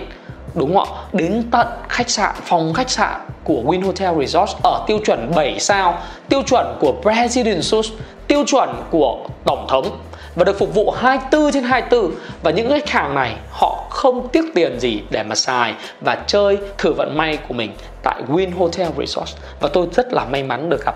Đúng 0.54 0.76
không 0.76 0.94
ạ? 0.94 1.00
Đến 1.12 1.42
tận 1.50 1.66
khách 1.88 2.10
sạn, 2.10 2.34
phòng 2.44 2.72
khách 2.72 2.90
sạn 2.90 3.20
của 3.44 3.62
Win 3.64 3.84
Hotel 3.84 4.20
Resort 4.20 4.56
ở 4.62 4.84
tiêu 4.86 4.98
chuẩn 5.04 5.32
7 5.34 5.60
sao, 5.60 5.98
tiêu 6.28 6.42
chuẩn 6.42 6.76
của 6.80 6.94
President 7.02 7.64
Suite 7.64 7.88
tiêu 8.26 8.44
chuẩn 8.46 8.68
của 8.90 9.26
tổng 9.44 9.66
thống 9.68 9.98
và 10.38 10.44
được 10.44 10.58
phục 10.58 10.74
vụ 10.74 10.90
24 10.90 11.52
trên 11.52 11.64
24 11.64 12.14
và 12.42 12.50
những 12.50 12.70
khách 12.70 12.88
hàng 12.88 13.14
này, 13.14 13.36
họ 13.50 13.86
không 13.90 14.28
tiếc 14.28 14.44
tiền 14.54 14.80
gì 14.80 15.02
để 15.10 15.22
mà 15.22 15.34
xài 15.34 15.74
và 16.00 16.14
chơi 16.26 16.58
thử 16.78 16.92
vận 16.92 17.16
may 17.16 17.36
của 17.48 17.54
mình 17.54 17.72
tại 18.02 18.22
Win 18.28 18.50
Hotel 18.58 18.88
Resort 18.98 19.36
và 19.60 19.68
tôi 19.72 19.86
rất 19.92 20.12
là 20.12 20.24
may 20.24 20.42
mắn 20.42 20.70
được 20.70 20.84
gặp 20.84 20.94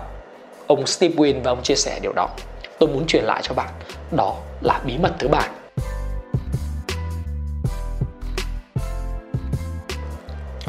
ông 0.67 0.85
Steve 0.87 1.15
Win 1.15 1.43
và 1.43 1.51
ông 1.51 1.63
chia 1.63 1.75
sẻ 1.75 1.99
điều 2.01 2.13
đó. 2.13 2.29
Tôi 2.79 2.89
muốn 2.89 3.07
truyền 3.07 3.23
lại 3.23 3.41
cho 3.43 3.53
bạn, 3.53 3.69
đó 4.11 4.35
là 4.61 4.79
bí 4.85 4.97
mật 4.97 5.11
thứ 5.19 5.27
ba. 5.27 5.47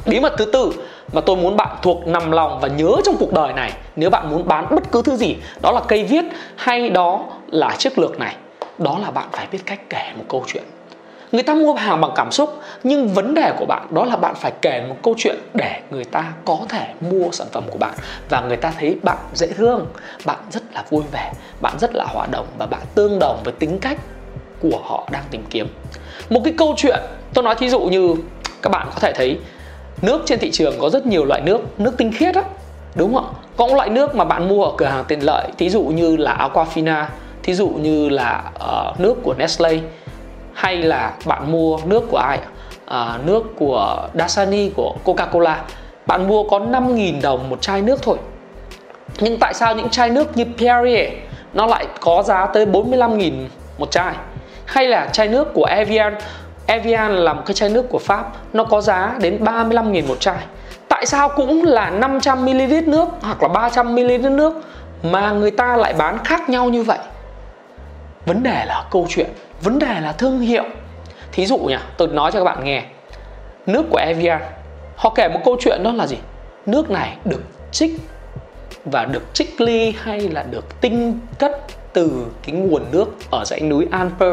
Bí 0.07 0.21
mật 0.21 0.33
thứ 0.39 0.45
tư 0.45 0.73
mà 1.13 1.21
tôi 1.21 1.37
muốn 1.37 1.57
bạn 1.57 1.77
thuộc 1.83 2.07
nằm 2.07 2.31
lòng 2.31 2.61
và 2.61 2.69
nhớ 2.69 2.91
trong 3.05 3.17
cuộc 3.19 3.33
đời 3.33 3.53
này, 3.53 3.73
nếu 3.97 4.11
bạn 4.11 4.31
muốn 4.31 4.49
bán 4.49 4.67
bất 4.71 4.93
cứ 4.93 5.03
thứ 5.03 5.17
gì, 5.17 5.37
đó 5.63 5.73
là 5.73 5.81
cây 5.89 6.05
viết 6.05 6.25
hay 6.57 6.91
đó 6.91 7.25
là 7.51 7.77
chiếc 7.79 7.99
lược 7.99 8.19
này 8.19 8.37
đó 8.79 8.99
là 9.03 9.11
bạn 9.11 9.29
phải 9.33 9.47
biết 9.53 9.59
cách 9.67 9.81
kể 9.91 10.13
một 10.17 10.25
câu 10.29 10.45
chuyện. 10.47 10.65
Người 11.33 11.43
ta 11.43 11.55
mua 11.55 11.75
hàng 11.75 12.01
bằng 12.01 12.11
cảm 12.15 12.33
xúc, 12.33 12.59
nhưng 12.83 13.09
vấn 13.09 13.35
đề 13.35 13.53
của 13.59 13.67
bạn 13.67 13.87
đó 13.91 14.05
là 14.05 14.17
bạn 14.17 14.35
phải 14.35 14.53
kể 14.63 14.85
một 14.89 14.97
câu 15.03 15.15
chuyện 15.19 15.37
để 15.55 15.81
người 15.91 16.05
ta 16.05 16.33
có 16.45 16.59
thể 16.69 16.87
mua 17.01 17.31
sản 17.33 17.47
phẩm 17.53 17.65
của 17.71 17.79
bạn. 17.79 17.95
Và 18.29 18.41
người 18.41 18.57
ta 18.57 18.73
thấy 18.79 18.97
bạn 19.03 19.19
dễ 19.35 19.47
thương, 19.47 19.87
bạn 20.25 20.39
rất 20.51 20.63
là 20.75 20.85
vui 20.91 21.03
vẻ, 21.13 21.33
bạn 21.61 21.79
rất 21.79 21.95
là 21.95 22.05
hòa 22.09 22.27
đồng 22.31 22.47
và 22.59 22.67
bạn 22.67 22.81
tương 22.95 23.19
đồng 23.19 23.41
với 23.45 23.53
tính 23.53 23.79
cách 23.79 23.99
của 24.61 24.81
họ 24.85 25.09
đang 25.13 25.25
tìm 25.31 25.45
kiếm. 25.51 25.69
Một 26.31 26.41
cái 26.45 26.55
câu 26.59 26.75
chuyện, 26.77 26.99
tôi 27.35 27.45
nói 27.45 27.55
thí 27.55 27.71
dụ 27.71 27.81
như 27.81 28.15
các 28.63 28.71
bạn 28.71 28.87
có 28.95 29.01
thể 29.01 29.13
thấy, 29.13 29.39
nước 30.03 30.23
trên 30.27 30.39
thị 30.39 30.51
trường 30.51 30.75
có 30.81 30.91
rất 30.91 31.07
nhiều 31.07 31.25
loại 31.25 31.41
nước 31.41 31.61
nước 31.81 31.95
tinh 31.97 32.13
khiết 32.13 32.35
á, 32.35 32.43
đúng 32.95 33.15
không 33.15 33.35
có 33.57 33.67
loại 33.67 33.89
nước 33.89 34.15
mà 34.15 34.25
bạn 34.25 34.49
mua 34.49 34.65
ở 34.65 34.73
cửa 34.77 34.87
hàng 34.87 35.05
tiện 35.09 35.21
lợi, 35.21 35.49
thí 35.59 35.71
dụ 35.71 35.83
như 35.83 36.17
là 36.17 36.49
Aquafina 36.53 37.05
thí 37.45 37.55
dụ 37.55 37.69
như 37.69 38.09
là 38.09 38.43
uh, 38.57 39.01
nước 39.01 39.15
của 39.23 39.35
Nestle 39.39 39.81
hay 40.55 40.77
là 40.77 41.13
bạn 41.27 41.53
mua 41.53 41.79
nước 41.85 42.03
của 42.11 42.17
ai 42.17 42.39
uh, 42.87 43.27
nước 43.27 43.43
của 43.57 44.09
Dasani 44.15 44.71
của 44.77 44.95
Coca-Cola. 45.05 45.57
Bạn 46.07 46.29
mua 46.29 46.49
có 46.49 46.59
5.000 46.59 47.21
đồng 47.23 47.51
một 47.51 47.63
chai 47.63 47.83
nước 47.83 48.03
thôi. 48.03 48.17
Nhưng 49.21 49.39
tại 49.39 49.55
sao 49.55 49.75
những 49.75 49.89
chai 49.89 50.11
nước 50.11 50.37
như 50.37 50.45
Perrier 50.45 51.13
nó 51.53 51.67
lại 51.67 51.87
có 52.01 52.23
giá 52.23 52.47
tới 52.47 52.67
45.000 52.67 53.33
một 53.79 53.91
chai? 53.91 54.15
Hay 54.67 54.89
là 54.89 55.07
chai 55.13 55.29
nước 55.29 55.55
của 55.55 55.65
Evian? 55.65 56.15
Evian 56.67 57.13
là 57.13 57.33
một 57.33 57.43
cái 57.47 57.55
chai 57.55 57.69
nước 57.69 57.89
của 57.91 57.99
Pháp 57.99 58.33
nó 58.53 58.65
có 58.65 58.81
giá 58.81 59.15
đến 59.21 59.45
35.000 59.45 60.07
một 60.09 60.21
chai. 60.21 60.37
Tại 60.89 61.07
sao 61.07 61.29
cũng 61.29 61.65
là 61.65 61.91
500ml 61.91 62.91
nước 62.91 63.09
hoặc 63.23 63.43
là 63.43 63.49
300ml 63.49 64.37
nước 64.37 64.55
mà 65.03 65.33
người 65.33 65.51
ta 65.51 65.77
lại 65.77 65.95
bán 65.99 66.19
khác 66.25 66.49
nhau 66.49 66.69
như 66.69 66.83
vậy? 66.83 66.99
Vấn 68.27 68.43
đề 68.43 68.65
là 68.65 68.85
câu 68.91 69.07
chuyện, 69.09 69.31
vấn 69.63 69.79
đề 69.79 70.01
là 70.01 70.13
thương 70.13 70.41
hiệu. 70.41 70.65
Thí 71.33 71.47
dụ 71.47 71.59
nhỉ 71.59 71.77
tôi 71.97 72.09
nói 72.09 72.33
cho 72.33 72.39
các 72.39 72.45
bạn 72.45 72.65
nghe, 72.65 72.85
nước 73.67 73.85
của 73.91 73.99
Evian. 73.99 74.43
Họ 74.97 75.13
kể 75.15 75.29
một 75.29 75.41
câu 75.45 75.57
chuyện 75.61 75.83
đó 75.83 75.93
là 75.93 76.07
gì? 76.07 76.17
Nước 76.67 76.91
này 76.91 77.17
được 77.25 77.43
trích 77.73 77.93
và 78.85 79.05
được 79.05 79.23
trích 79.33 79.61
ly 79.61 79.95
hay 80.03 80.21
là 80.21 80.43
được 80.43 80.81
tinh 80.81 81.19
cất 81.39 81.61
từ 81.93 82.27
cái 82.43 82.55
nguồn 82.55 82.83
nước 82.93 83.07
ở 83.31 83.45
dãy 83.45 83.61
núi 83.61 83.87
Alper, 83.91 84.33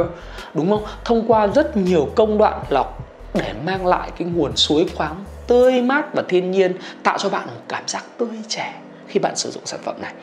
đúng 0.53 0.69
không? 0.69 0.83
Thông 1.05 1.27
qua 1.27 1.47
rất 1.47 1.77
nhiều 1.77 2.09
công 2.15 2.37
đoạn 2.37 2.63
lọc 2.69 3.07
để 3.33 3.53
mang 3.65 3.87
lại 3.87 4.11
cái 4.17 4.27
nguồn 4.27 4.55
suối 4.55 4.85
khoáng 4.95 5.23
tươi 5.47 5.81
mát 5.81 6.13
và 6.13 6.23
thiên 6.29 6.51
nhiên, 6.51 6.73
tạo 7.03 7.17
cho 7.17 7.29
bạn 7.29 7.47
cảm 7.67 7.83
giác 7.87 8.03
tươi 8.17 8.29
trẻ 8.47 8.73
khi 9.07 9.19
bạn 9.19 9.35
sử 9.35 9.51
dụng 9.51 9.65
sản 9.65 9.79
phẩm 9.83 9.95
này 10.01 10.13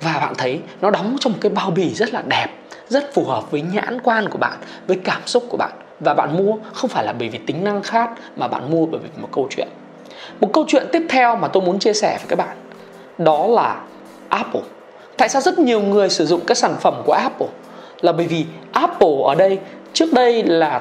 và 0.00 0.18
bạn 0.20 0.34
thấy, 0.38 0.60
nó 0.80 0.90
đóng 0.90 1.16
trong 1.20 1.32
một 1.32 1.38
cái 1.40 1.50
bao 1.50 1.70
bì 1.70 1.94
rất 1.94 2.14
là 2.14 2.22
đẹp, 2.28 2.46
rất 2.88 3.14
phù 3.14 3.24
hợp 3.24 3.50
với 3.50 3.60
nhãn 3.60 4.00
quan 4.00 4.28
của 4.28 4.38
bạn, 4.38 4.58
với 4.86 4.96
cảm 5.04 5.22
xúc 5.26 5.44
của 5.48 5.56
bạn. 5.56 5.72
Và 6.00 6.14
bạn 6.14 6.36
mua 6.36 6.56
không 6.72 6.90
phải 6.90 7.04
là 7.04 7.12
bởi 7.12 7.28
vì 7.28 7.38
tính 7.38 7.64
năng 7.64 7.82
khác 7.82 8.10
mà 8.36 8.48
bạn 8.48 8.70
mua 8.70 8.86
bởi 8.86 9.00
vì 9.00 9.08
một 9.22 9.28
câu 9.32 9.48
chuyện. 9.50 9.68
Một 10.40 10.50
câu 10.52 10.64
chuyện 10.68 10.86
tiếp 10.92 11.02
theo 11.08 11.36
mà 11.36 11.48
tôi 11.48 11.62
muốn 11.62 11.78
chia 11.78 11.92
sẻ 11.92 12.18
với 12.18 12.26
các 12.28 12.36
bạn, 12.36 12.56
đó 13.18 13.46
là 13.46 13.80
Apple. 14.28 14.60
Tại 15.16 15.28
sao 15.28 15.42
rất 15.42 15.58
nhiều 15.58 15.80
người 15.80 16.08
sử 16.08 16.26
dụng 16.26 16.40
các 16.46 16.56
sản 16.56 16.76
phẩm 16.80 17.02
của 17.04 17.12
Apple? 17.12 17.48
Là 18.00 18.12
bởi 18.12 18.26
vì 18.26 18.46
Apple 18.72 19.16
ở 19.26 19.34
đây, 19.34 19.58
trước 19.92 20.12
đây 20.12 20.42
là, 20.42 20.80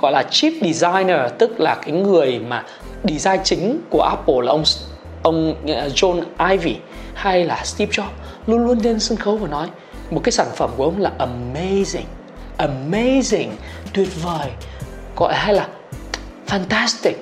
gọi 0.00 0.12
là 0.12 0.22
chip 0.22 0.52
designer, 0.62 1.20
tức 1.38 1.60
là 1.60 1.74
cái 1.74 1.92
người 1.92 2.38
mà 2.48 2.64
design 3.04 3.40
chính 3.44 3.80
của 3.90 4.02
Apple 4.02 4.34
là 4.42 4.52
ông 4.52 4.64
ông 5.22 5.54
ờ, 5.68 5.88
John 5.88 6.22
Ivy 6.50 6.76
hay 7.14 7.44
là 7.44 7.60
Steve 7.64 7.92
Jobs 7.92 8.04
luôn 8.48 8.66
luôn 8.66 8.78
lên 8.78 9.00
sân 9.00 9.18
khấu 9.18 9.36
và 9.36 9.48
nói, 9.48 9.68
một 10.10 10.20
cái 10.24 10.32
sản 10.32 10.48
phẩm 10.56 10.70
của 10.76 10.84
ông 10.84 11.00
là 11.00 11.12
amazing 11.18 12.06
amazing, 12.58 13.48
tuyệt 13.92 14.22
vời, 14.22 14.50
gọi 15.16 15.34
hay 15.34 15.54
là 15.54 15.68
fantastic, 16.46 17.12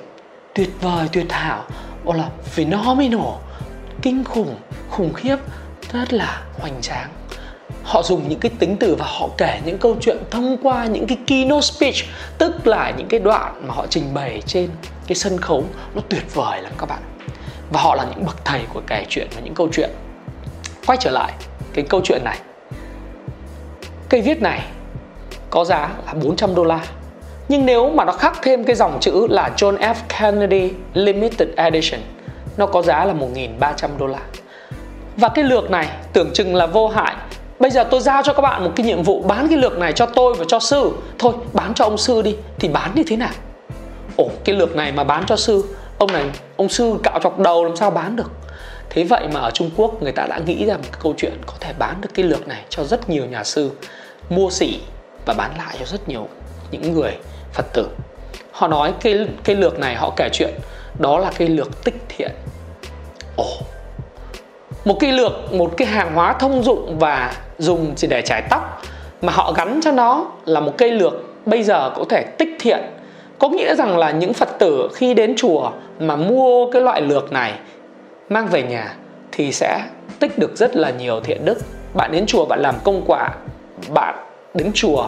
tuyệt 0.55 0.69
vời, 0.81 1.07
tuyệt 1.13 1.31
hảo, 1.31 1.63
gọi 2.05 2.17
là 2.17 2.29
phenomenal, 2.43 3.35
kinh 4.01 4.23
khủng 4.23 4.55
khủng 4.89 5.13
khiếp, 5.13 5.37
rất 5.93 6.13
là 6.13 6.41
hoành 6.59 6.81
tráng. 6.81 7.09
Họ 7.83 8.03
dùng 8.03 8.29
những 8.29 8.39
cái 8.39 8.51
tính 8.59 8.77
từ 8.79 8.95
và 8.95 9.05
họ 9.05 9.29
kể 9.37 9.61
những 9.65 9.77
câu 9.77 9.95
chuyện 10.01 10.17
thông 10.31 10.57
qua 10.63 10.85
những 10.85 11.07
cái 11.07 11.17
keynote 11.27 11.61
speech, 11.61 11.95
tức 12.37 12.67
là 12.67 12.93
những 12.97 13.07
cái 13.07 13.19
đoạn 13.19 13.67
mà 13.67 13.73
họ 13.73 13.85
trình 13.89 14.13
bày 14.13 14.41
trên 14.45 14.69
cái 15.07 15.15
sân 15.15 15.37
khấu. 15.37 15.63
Nó 15.95 16.01
tuyệt 16.09 16.33
vời 16.33 16.61
lắm 16.61 16.73
các 16.77 16.89
bạn. 16.89 17.01
Và 17.71 17.81
họ 17.81 17.95
là 17.95 18.05
những 18.09 18.25
bậc 18.25 18.45
thầy 18.45 18.61
của 18.73 18.81
kể 18.87 19.05
chuyện 19.09 19.27
và 19.35 19.41
những 19.41 19.53
câu 19.53 19.69
chuyện 19.71 19.89
quay 20.87 20.97
trở 20.97 21.11
lại 21.11 21.33
cái 21.73 21.85
câu 21.89 22.01
chuyện 22.03 22.21
này. 22.23 22.39
Cây 24.09 24.21
viết 24.21 24.41
này 24.41 24.61
có 25.49 25.65
giá 25.65 25.89
là 26.05 26.13
400 26.13 26.55
đô 26.55 26.63
la, 26.63 26.79
nhưng 27.49 27.65
nếu 27.65 27.89
mà 27.89 28.05
nó 28.05 28.11
khắc 28.11 28.41
thêm 28.41 28.63
cái 28.63 28.75
dòng 28.75 28.97
chữ 29.01 29.27
là 29.29 29.49
John 29.57 29.77
F. 29.77 29.95
Kennedy 30.19 30.71
Limited 30.93 31.49
Edition, 31.55 32.01
nó 32.57 32.65
có 32.65 32.81
giá 32.81 33.05
là 33.05 33.13
1.300 33.13 33.87
đô 33.97 34.07
la. 34.07 34.19
Và 35.17 35.29
cái 35.29 35.43
lược 35.43 35.71
này 35.71 35.87
tưởng 36.13 36.29
chừng 36.33 36.55
là 36.55 36.65
vô 36.65 36.87
hại. 36.87 37.15
Bây 37.59 37.71
giờ 37.71 37.83
tôi 37.83 38.01
giao 38.01 38.23
cho 38.23 38.33
các 38.33 38.41
bạn 38.41 38.63
một 38.63 38.71
cái 38.75 38.85
nhiệm 38.85 39.03
vụ, 39.03 39.21
bán 39.21 39.47
cái 39.47 39.57
lược 39.57 39.77
này 39.77 39.93
cho 39.93 40.05
tôi 40.05 40.33
và 40.33 40.45
cho 40.47 40.59
sư. 40.59 40.91
Thôi, 41.19 41.33
bán 41.53 41.73
cho 41.73 41.85
ông 41.85 41.97
sư 41.97 42.21
đi, 42.21 42.35
Thì 42.59 42.67
bán 42.67 42.91
như 42.95 43.03
thế 43.07 43.15
nào? 43.15 43.29
Ồ, 44.15 44.29
cái 44.45 44.55
lược 44.55 44.75
này 44.75 44.91
mà 44.91 45.03
bán 45.03 45.23
cho 45.27 45.35
sư, 45.35 45.63
Ông 45.97 46.11
này, 46.11 46.25
ông 46.57 46.69
sư 46.69 46.95
cạo 47.03 47.19
chọc 47.23 47.39
đầu 47.39 47.63
làm 47.65 47.75
sao 47.75 47.91
bán 47.91 48.15
được? 48.15 48.31
Thế 48.89 49.03
vậy 49.03 49.27
mà 49.33 49.39
ở 49.39 49.51
Trung 49.51 49.69
Quốc 49.77 50.03
người 50.03 50.11
ta 50.11 50.25
đã 50.29 50.39
nghĩ 50.45 50.65
ra 50.65 50.73
một 50.73 50.83
cái 50.91 50.99
câu 51.03 51.13
chuyện 51.17 51.33
có 51.45 51.53
thể 51.59 51.73
bán 51.79 52.01
được 52.01 52.09
cái 52.13 52.25
lược 52.25 52.47
này 52.47 52.63
cho 52.69 52.83
rất 52.83 53.09
nhiều 53.09 53.25
nhà 53.25 53.43
sư 53.43 53.71
mua 54.29 54.49
sỉ 54.49 54.79
và 55.25 55.33
bán 55.33 55.51
lại 55.57 55.75
cho 55.79 55.85
rất 55.85 56.09
nhiều 56.09 56.27
những 56.71 56.93
người 56.93 57.11
Phật 57.53 57.65
tử. 57.73 57.87
Họ 58.51 58.67
nói 58.67 58.93
cái 59.01 59.27
cái 59.43 59.55
lược 59.55 59.79
này 59.79 59.95
họ 59.95 60.13
kể 60.15 60.29
chuyện 60.33 60.53
đó 60.99 61.19
là 61.19 61.31
cái 61.37 61.47
lược 61.47 61.83
tích 61.83 61.95
thiện. 62.09 62.31
Ồ, 63.35 63.45
một 64.85 64.97
cái 64.99 65.11
lược 65.11 65.53
một 65.53 65.77
cái 65.77 65.87
hàng 65.87 66.13
hóa 66.13 66.33
thông 66.33 66.63
dụng 66.63 66.99
và 66.99 67.35
dùng 67.57 67.95
chỉ 67.95 68.07
để 68.07 68.21
chải 68.21 68.41
tóc 68.49 68.81
mà 69.21 69.33
họ 69.33 69.51
gắn 69.51 69.79
cho 69.83 69.91
nó 69.91 70.25
là 70.45 70.59
một 70.59 70.73
cây 70.77 70.91
lược 70.91 71.13
bây 71.45 71.63
giờ 71.63 71.91
có 71.95 72.05
thể 72.09 72.23
tích 72.37 72.49
thiện 72.59 72.79
có 73.39 73.49
nghĩa 73.49 73.75
rằng 73.75 73.97
là 73.97 74.11
những 74.11 74.33
phật 74.33 74.49
tử 74.59 74.89
khi 74.95 75.13
đến 75.13 75.33
chùa 75.37 75.71
mà 75.99 76.15
mua 76.15 76.71
cái 76.71 76.81
loại 76.81 77.01
lược 77.01 77.31
này 77.31 77.53
mang 78.29 78.47
về 78.47 78.63
nhà 78.63 78.95
thì 79.31 79.51
sẽ 79.51 79.83
tích 80.19 80.39
được 80.39 80.57
rất 80.57 80.75
là 80.75 80.89
nhiều 80.89 81.19
thiện 81.19 81.45
đức. 81.45 81.57
Bạn 81.93 82.11
đến 82.11 82.25
chùa, 82.25 82.45
bạn 82.45 82.59
làm 82.59 82.75
công 82.83 83.03
quả, 83.07 83.35
bạn 83.89 84.15
đến 84.53 84.71
chùa, 84.73 85.07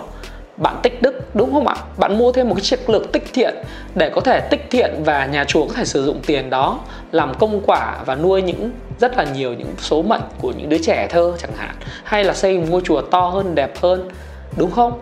bạn 0.58 0.80
tích 0.84 1.02
đức, 1.02 1.36
đúng 1.36 1.54
không 1.54 1.68
ạ? 1.68 1.76
Bạn 1.98 2.18
mua 2.18 2.32
thêm 2.32 2.50
một 2.50 2.56
cái 2.56 2.64
chiếc 2.64 2.90
lược 2.90 3.12
tích 3.12 3.24
thiện 3.34 3.56
để 3.96 4.10
có 4.10 4.22
thể 4.22 4.40
tích 4.40 4.68
thiện 4.72 5.04
và 5.06 5.26
nhà 5.26 5.46
chùa 5.46 5.68
có 5.68 5.74
thể 5.74 5.86
sử 5.86 6.06
dụng 6.06 6.20
tiền 6.26 6.50
đó, 6.50 6.80
làm 7.12 7.34
công 7.40 7.62
quả 7.66 7.98
và 8.06 8.16
nuôi 8.16 8.42
những 8.42 8.72
rất 9.00 9.18
là 9.18 9.24
nhiều 9.24 9.54
những 9.54 9.74
số 9.78 10.02
mệnh 10.02 10.22
của 10.42 10.54
những 10.58 10.70
đứa 10.70 10.78
trẻ 10.78 11.08
thơ 11.08 11.34
chẳng 11.38 11.56
hạn. 11.56 11.76
Hay 12.04 12.24
là 12.24 12.34
xây 12.34 12.58
một 12.58 12.66
ngôi 12.70 12.82
chùa 12.82 13.02
to 13.02 13.22
hơn, 13.22 13.56
đẹp 13.56 13.78
hơn, 13.82 14.10
đúng 14.58 14.72
không? 14.72 15.00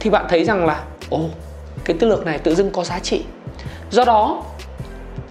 Thì 0.00 0.10
bạn 0.10 0.26
thấy 0.28 0.44
rằng 0.44 0.66
là, 0.66 0.82
ồ, 1.10 1.20
cái 1.84 1.96
tư 2.00 2.08
lược 2.08 2.26
này 2.26 2.38
tự 2.38 2.54
dưng 2.54 2.70
có 2.70 2.84
giá 2.84 2.98
trị. 2.98 3.24
Do 3.90 4.04
đó 4.04 4.42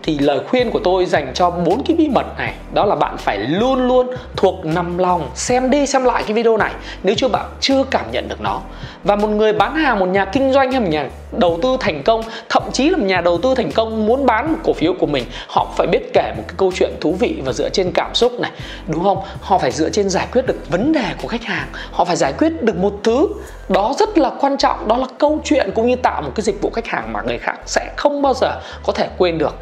thì 0.06 0.20
lời 0.20 0.40
khuyên 0.50 0.72
của 0.72 0.80
tôi 0.84 1.06
dành 1.06 1.32
cho 1.34 1.50
bốn 1.50 1.84
cái 1.84 1.98
bí 1.98 2.08
mật 2.08 2.26
này, 2.38 2.54
đó 2.74 2.86
là 2.86 2.96
bạn 2.96 3.18
phải 3.18 3.38
luôn 3.38 3.88
luôn 3.88 4.08
thuộc 4.36 4.66
nằm 4.66 4.98
lòng 4.98 5.30
xem 5.36 5.70
đi 5.70 5.86
xem 5.86 6.04
lại 6.04 6.24
cái 6.28 6.34
video 6.34 6.58
này 6.58 6.72
nếu 7.04 7.16
chưa 7.16 7.28
bạn 7.28 7.46
chưa 7.60 7.84
cảm 7.92 8.12
nhận 8.12 8.30
được 8.30 8.42
nó. 8.42 8.62
Và 9.04 9.16
một 9.16 9.28
người 9.28 9.54
bán 9.54 9.76
hàng, 9.76 10.00
một 10.00 10.06
nhà 10.06 10.26
kinh 10.26 10.54
doanh 10.54 10.72
hay 10.72 10.82
một 10.82 10.90
nhà 10.90 11.10
đầu 11.32 11.60
tư 11.62 11.78
thành 11.80 12.04
công, 12.04 12.22
thậm 12.50 12.64
chí 12.74 12.90
là 12.90 12.98
một 12.98 13.06
nhà 13.06 13.22
đầu 13.22 13.38
tư 13.38 13.56
thành 13.56 13.72
công 13.72 14.06
muốn 14.06 14.26
bán 14.26 14.52
một 14.52 14.58
cổ 14.64 14.74
phiếu 14.74 14.94
của 15.00 15.06
mình, 15.06 15.26
họ 15.48 15.68
phải 15.78 15.88
biết 15.88 16.14
kể 16.14 16.34
một 16.38 16.44
cái 16.48 16.56
câu 16.58 16.72
chuyện 16.76 16.92
thú 17.02 17.16
vị 17.20 17.42
và 17.46 17.54
dựa 17.54 17.70
trên 17.70 17.92
cảm 17.92 18.16
xúc 18.16 18.40
này, 18.40 18.52
đúng 18.88 19.04
không? 19.04 19.18
Họ 19.42 19.58
phải 19.58 19.72
dựa 19.72 19.90
trên 19.90 20.10
giải 20.10 20.28
quyết 20.32 20.48
được 20.48 20.70
vấn 20.70 20.94
đề 20.94 21.06
của 21.22 21.28
khách 21.28 21.44
hàng, 21.44 21.68
họ 21.92 22.06
phải 22.06 22.16
giải 22.16 22.34
quyết 22.34 22.64
được 22.64 22.78
một 22.78 22.94
thứ 23.04 23.28
đó 23.70 23.94
rất 24.00 24.18
là 24.18 24.32
quan 24.40 24.58
trọng, 24.58 24.88
đó 24.88 24.98
là 24.98 25.08
câu 25.18 25.42
chuyện 25.44 25.70
cũng 25.76 25.88
như 25.88 25.96
tạo 25.96 26.22
một 26.22 26.32
cái 26.36 26.44
dịch 26.44 26.62
vụ 26.62 26.70
khách 26.70 26.88
hàng 26.88 27.14
mà 27.14 27.22
người 27.22 27.38
khác 27.38 27.56
sẽ 27.66 27.92
không 27.98 28.22
bao 28.22 28.34
giờ 28.34 28.60
có 28.86 28.94
thể 28.94 29.08
quên 29.18 29.38
được 29.38 29.56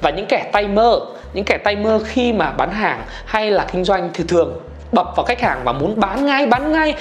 và 0.00 0.10
những 0.10 0.26
kẻ 0.26 0.50
tay 0.52 0.68
mơ 0.68 1.00
những 1.32 1.44
kẻ 1.44 1.58
tay 1.58 1.76
mơ 1.76 2.00
khi 2.04 2.32
mà 2.32 2.50
bán 2.50 2.70
hàng 2.70 3.02
hay 3.24 3.50
là 3.50 3.66
kinh 3.72 3.84
doanh 3.84 4.10
thì 4.14 4.24
thường 4.28 4.60
bập 4.92 5.06
vào 5.16 5.24
khách 5.26 5.40
hàng 5.40 5.60
và 5.64 5.72
muốn 5.72 6.00
bán 6.00 6.26
ngay 6.26 6.46
bán 6.46 6.72
ngay. 6.72 6.94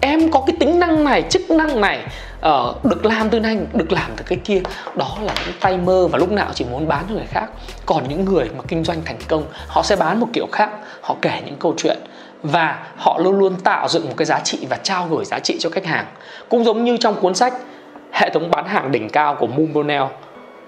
Em 0.00 0.30
có 0.30 0.42
cái 0.46 0.56
tính 0.60 0.80
năng 0.80 1.04
này 1.04 1.22
chức 1.22 1.50
năng 1.50 1.80
này 1.80 2.00
uh, 2.46 2.84
được 2.84 3.04
làm 3.04 3.30
từ 3.30 3.40
này 3.40 3.58
được 3.72 3.92
làm 3.92 4.10
từ 4.16 4.24
cái 4.26 4.38
kia. 4.44 4.60
Đó 4.94 5.16
là 5.22 5.34
những 5.46 5.54
tay 5.60 5.76
mơ 5.76 6.08
và 6.12 6.18
lúc 6.18 6.32
nào 6.32 6.50
chỉ 6.54 6.64
muốn 6.64 6.88
bán 6.88 7.04
cho 7.08 7.14
người 7.14 7.26
khác. 7.30 7.46
Còn 7.86 8.08
những 8.08 8.24
người 8.24 8.50
mà 8.56 8.62
kinh 8.68 8.84
doanh 8.84 9.02
thành 9.04 9.18
công 9.28 9.44
họ 9.66 9.82
sẽ 9.82 9.96
bán 9.96 10.20
một 10.20 10.26
kiểu 10.32 10.46
khác. 10.52 10.70
Họ 11.00 11.16
kể 11.22 11.42
những 11.44 11.56
câu 11.56 11.74
chuyện 11.76 11.98
và 12.42 12.78
họ 12.96 13.18
luôn 13.18 13.38
luôn 13.38 13.56
tạo 13.64 13.88
dựng 13.88 14.08
một 14.08 14.14
cái 14.16 14.26
giá 14.26 14.40
trị 14.40 14.66
và 14.70 14.76
trao 14.76 15.06
gửi 15.10 15.24
giá 15.24 15.38
trị 15.38 15.56
cho 15.60 15.70
khách 15.70 15.86
hàng. 15.86 16.06
Cũng 16.48 16.64
giống 16.64 16.84
như 16.84 16.96
trong 16.96 17.20
cuốn 17.20 17.34
sách 17.34 17.54
hệ 18.12 18.30
thống 18.30 18.50
bán 18.50 18.68
hàng 18.68 18.92
đỉnh 18.92 19.10
cao 19.10 19.34
của 19.34 19.46
Mumbonel 19.46 20.02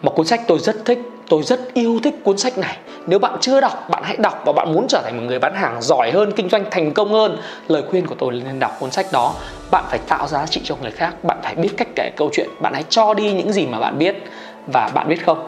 một 0.02 0.14
cuốn 0.16 0.26
sách 0.26 0.40
tôi 0.46 0.58
rất 0.58 0.76
thích 0.84 0.98
tôi 1.28 1.42
rất 1.42 1.74
yêu 1.74 2.00
thích 2.02 2.14
cuốn 2.24 2.38
sách 2.38 2.58
này. 2.58 2.76
Nếu 3.06 3.18
bạn 3.18 3.36
chưa 3.40 3.60
đọc, 3.60 3.86
bạn 3.90 4.02
hãy 4.04 4.16
đọc 4.16 4.42
và 4.46 4.52
bạn 4.52 4.72
muốn 4.72 4.86
trở 4.88 5.02
thành 5.04 5.16
một 5.16 5.22
người 5.26 5.38
bán 5.38 5.54
hàng 5.54 5.82
giỏi 5.82 6.10
hơn, 6.10 6.32
kinh 6.32 6.48
doanh 6.48 6.64
thành 6.70 6.92
công 6.92 7.12
hơn, 7.12 7.38
lời 7.68 7.82
khuyên 7.90 8.06
của 8.06 8.14
tôi 8.18 8.32
là 8.32 8.44
nên 8.44 8.58
đọc 8.58 8.76
cuốn 8.80 8.90
sách 8.90 9.06
đó. 9.12 9.34
Bạn 9.70 9.84
phải 9.88 9.98
tạo 9.98 10.28
giá 10.28 10.46
trị 10.46 10.60
cho 10.64 10.76
người 10.82 10.90
khác, 10.90 11.24
bạn 11.24 11.38
phải 11.42 11.54
biết 11.54 11.70
cách 11.76 11.88
kể 11.96 12.10
câu 12.16 12.30
chuyện, 12.32 12.48
bạn 12.60 12.74
hãy 12.74 12.84
cho 12.88 13.14
đi 13.14 13.32
những 13.32 13.52
gì 13.52 13.66
mà 13.66 13.78
bạn 13.78 13.98
biết. 13.98 14.16
Và 14.66 14.90
bạn 14.94 15.08
biết 15.08 15.26
không? 15.26 15.46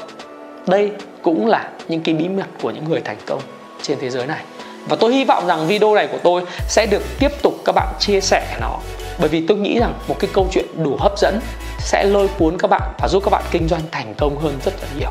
Đây 0.66 0.92
cũng 1.22 1.46
là 1.46 1.68
những 1.88 2.00
cái 2.00 2.14
bí 2.14 2.28
mật 2.28 2.46
của 2.62 2.70
những 2.70 2.84
người 2.88 3.00
thành 3.00 3.16
công 3.26 3.40
trên 3.82 3.98
thế 4.00 4.10
giới 4.10 4.26
này. 4.26 4.42
Và 4.88 4.96
tôi 5.00 5.14
hy 5.14 5.24
vọng 5.24 5.46
rằng 5.46 5.66
video 5.66 5.94
này 5.94 6.08
của 6.12 6.18
tôi 6.22 6.42
sẽ 6.68 6.86
được 6.86 7.02
tiếp 7.18 7.42
tục 7.42 7.54
các 7.64 7.74
bạn 7.74 7.88
chia 7.98 8.20
sẻ 8.20 8.56
nó. 8.60 8.78
Bởi 9.20 9.28
vì 9.28 9.46
tôi 9.46 9.58
nghĩ 9.58 9.78
rằng 9.78 9.94
một 10.08 10.16
cái 10.18 10.30
câu 10.32 10.46
chuyện 10.52 10.66
đủ 10.76 10.96
hấp 11.00 11.18
dẫn 11.18 11.40
sẽ 11.78 12.04
lôi 12.04 12.28
cuốn 12.38 12.58
các 12.58 12.68
bạn 12.70 12.92
và 12.98 13.08
giúp 13.08 13.22
các 13.24 13.30
bạn 13.30 13.42
kinh 13.50 13.68
doanh 13.68 13.82
thành 13.90 14.14
công 14.14 14.38
hơn 14.38 14.58
rất 14.64 14.74
là 14.82 14.88
nhiều. 14.98 15.10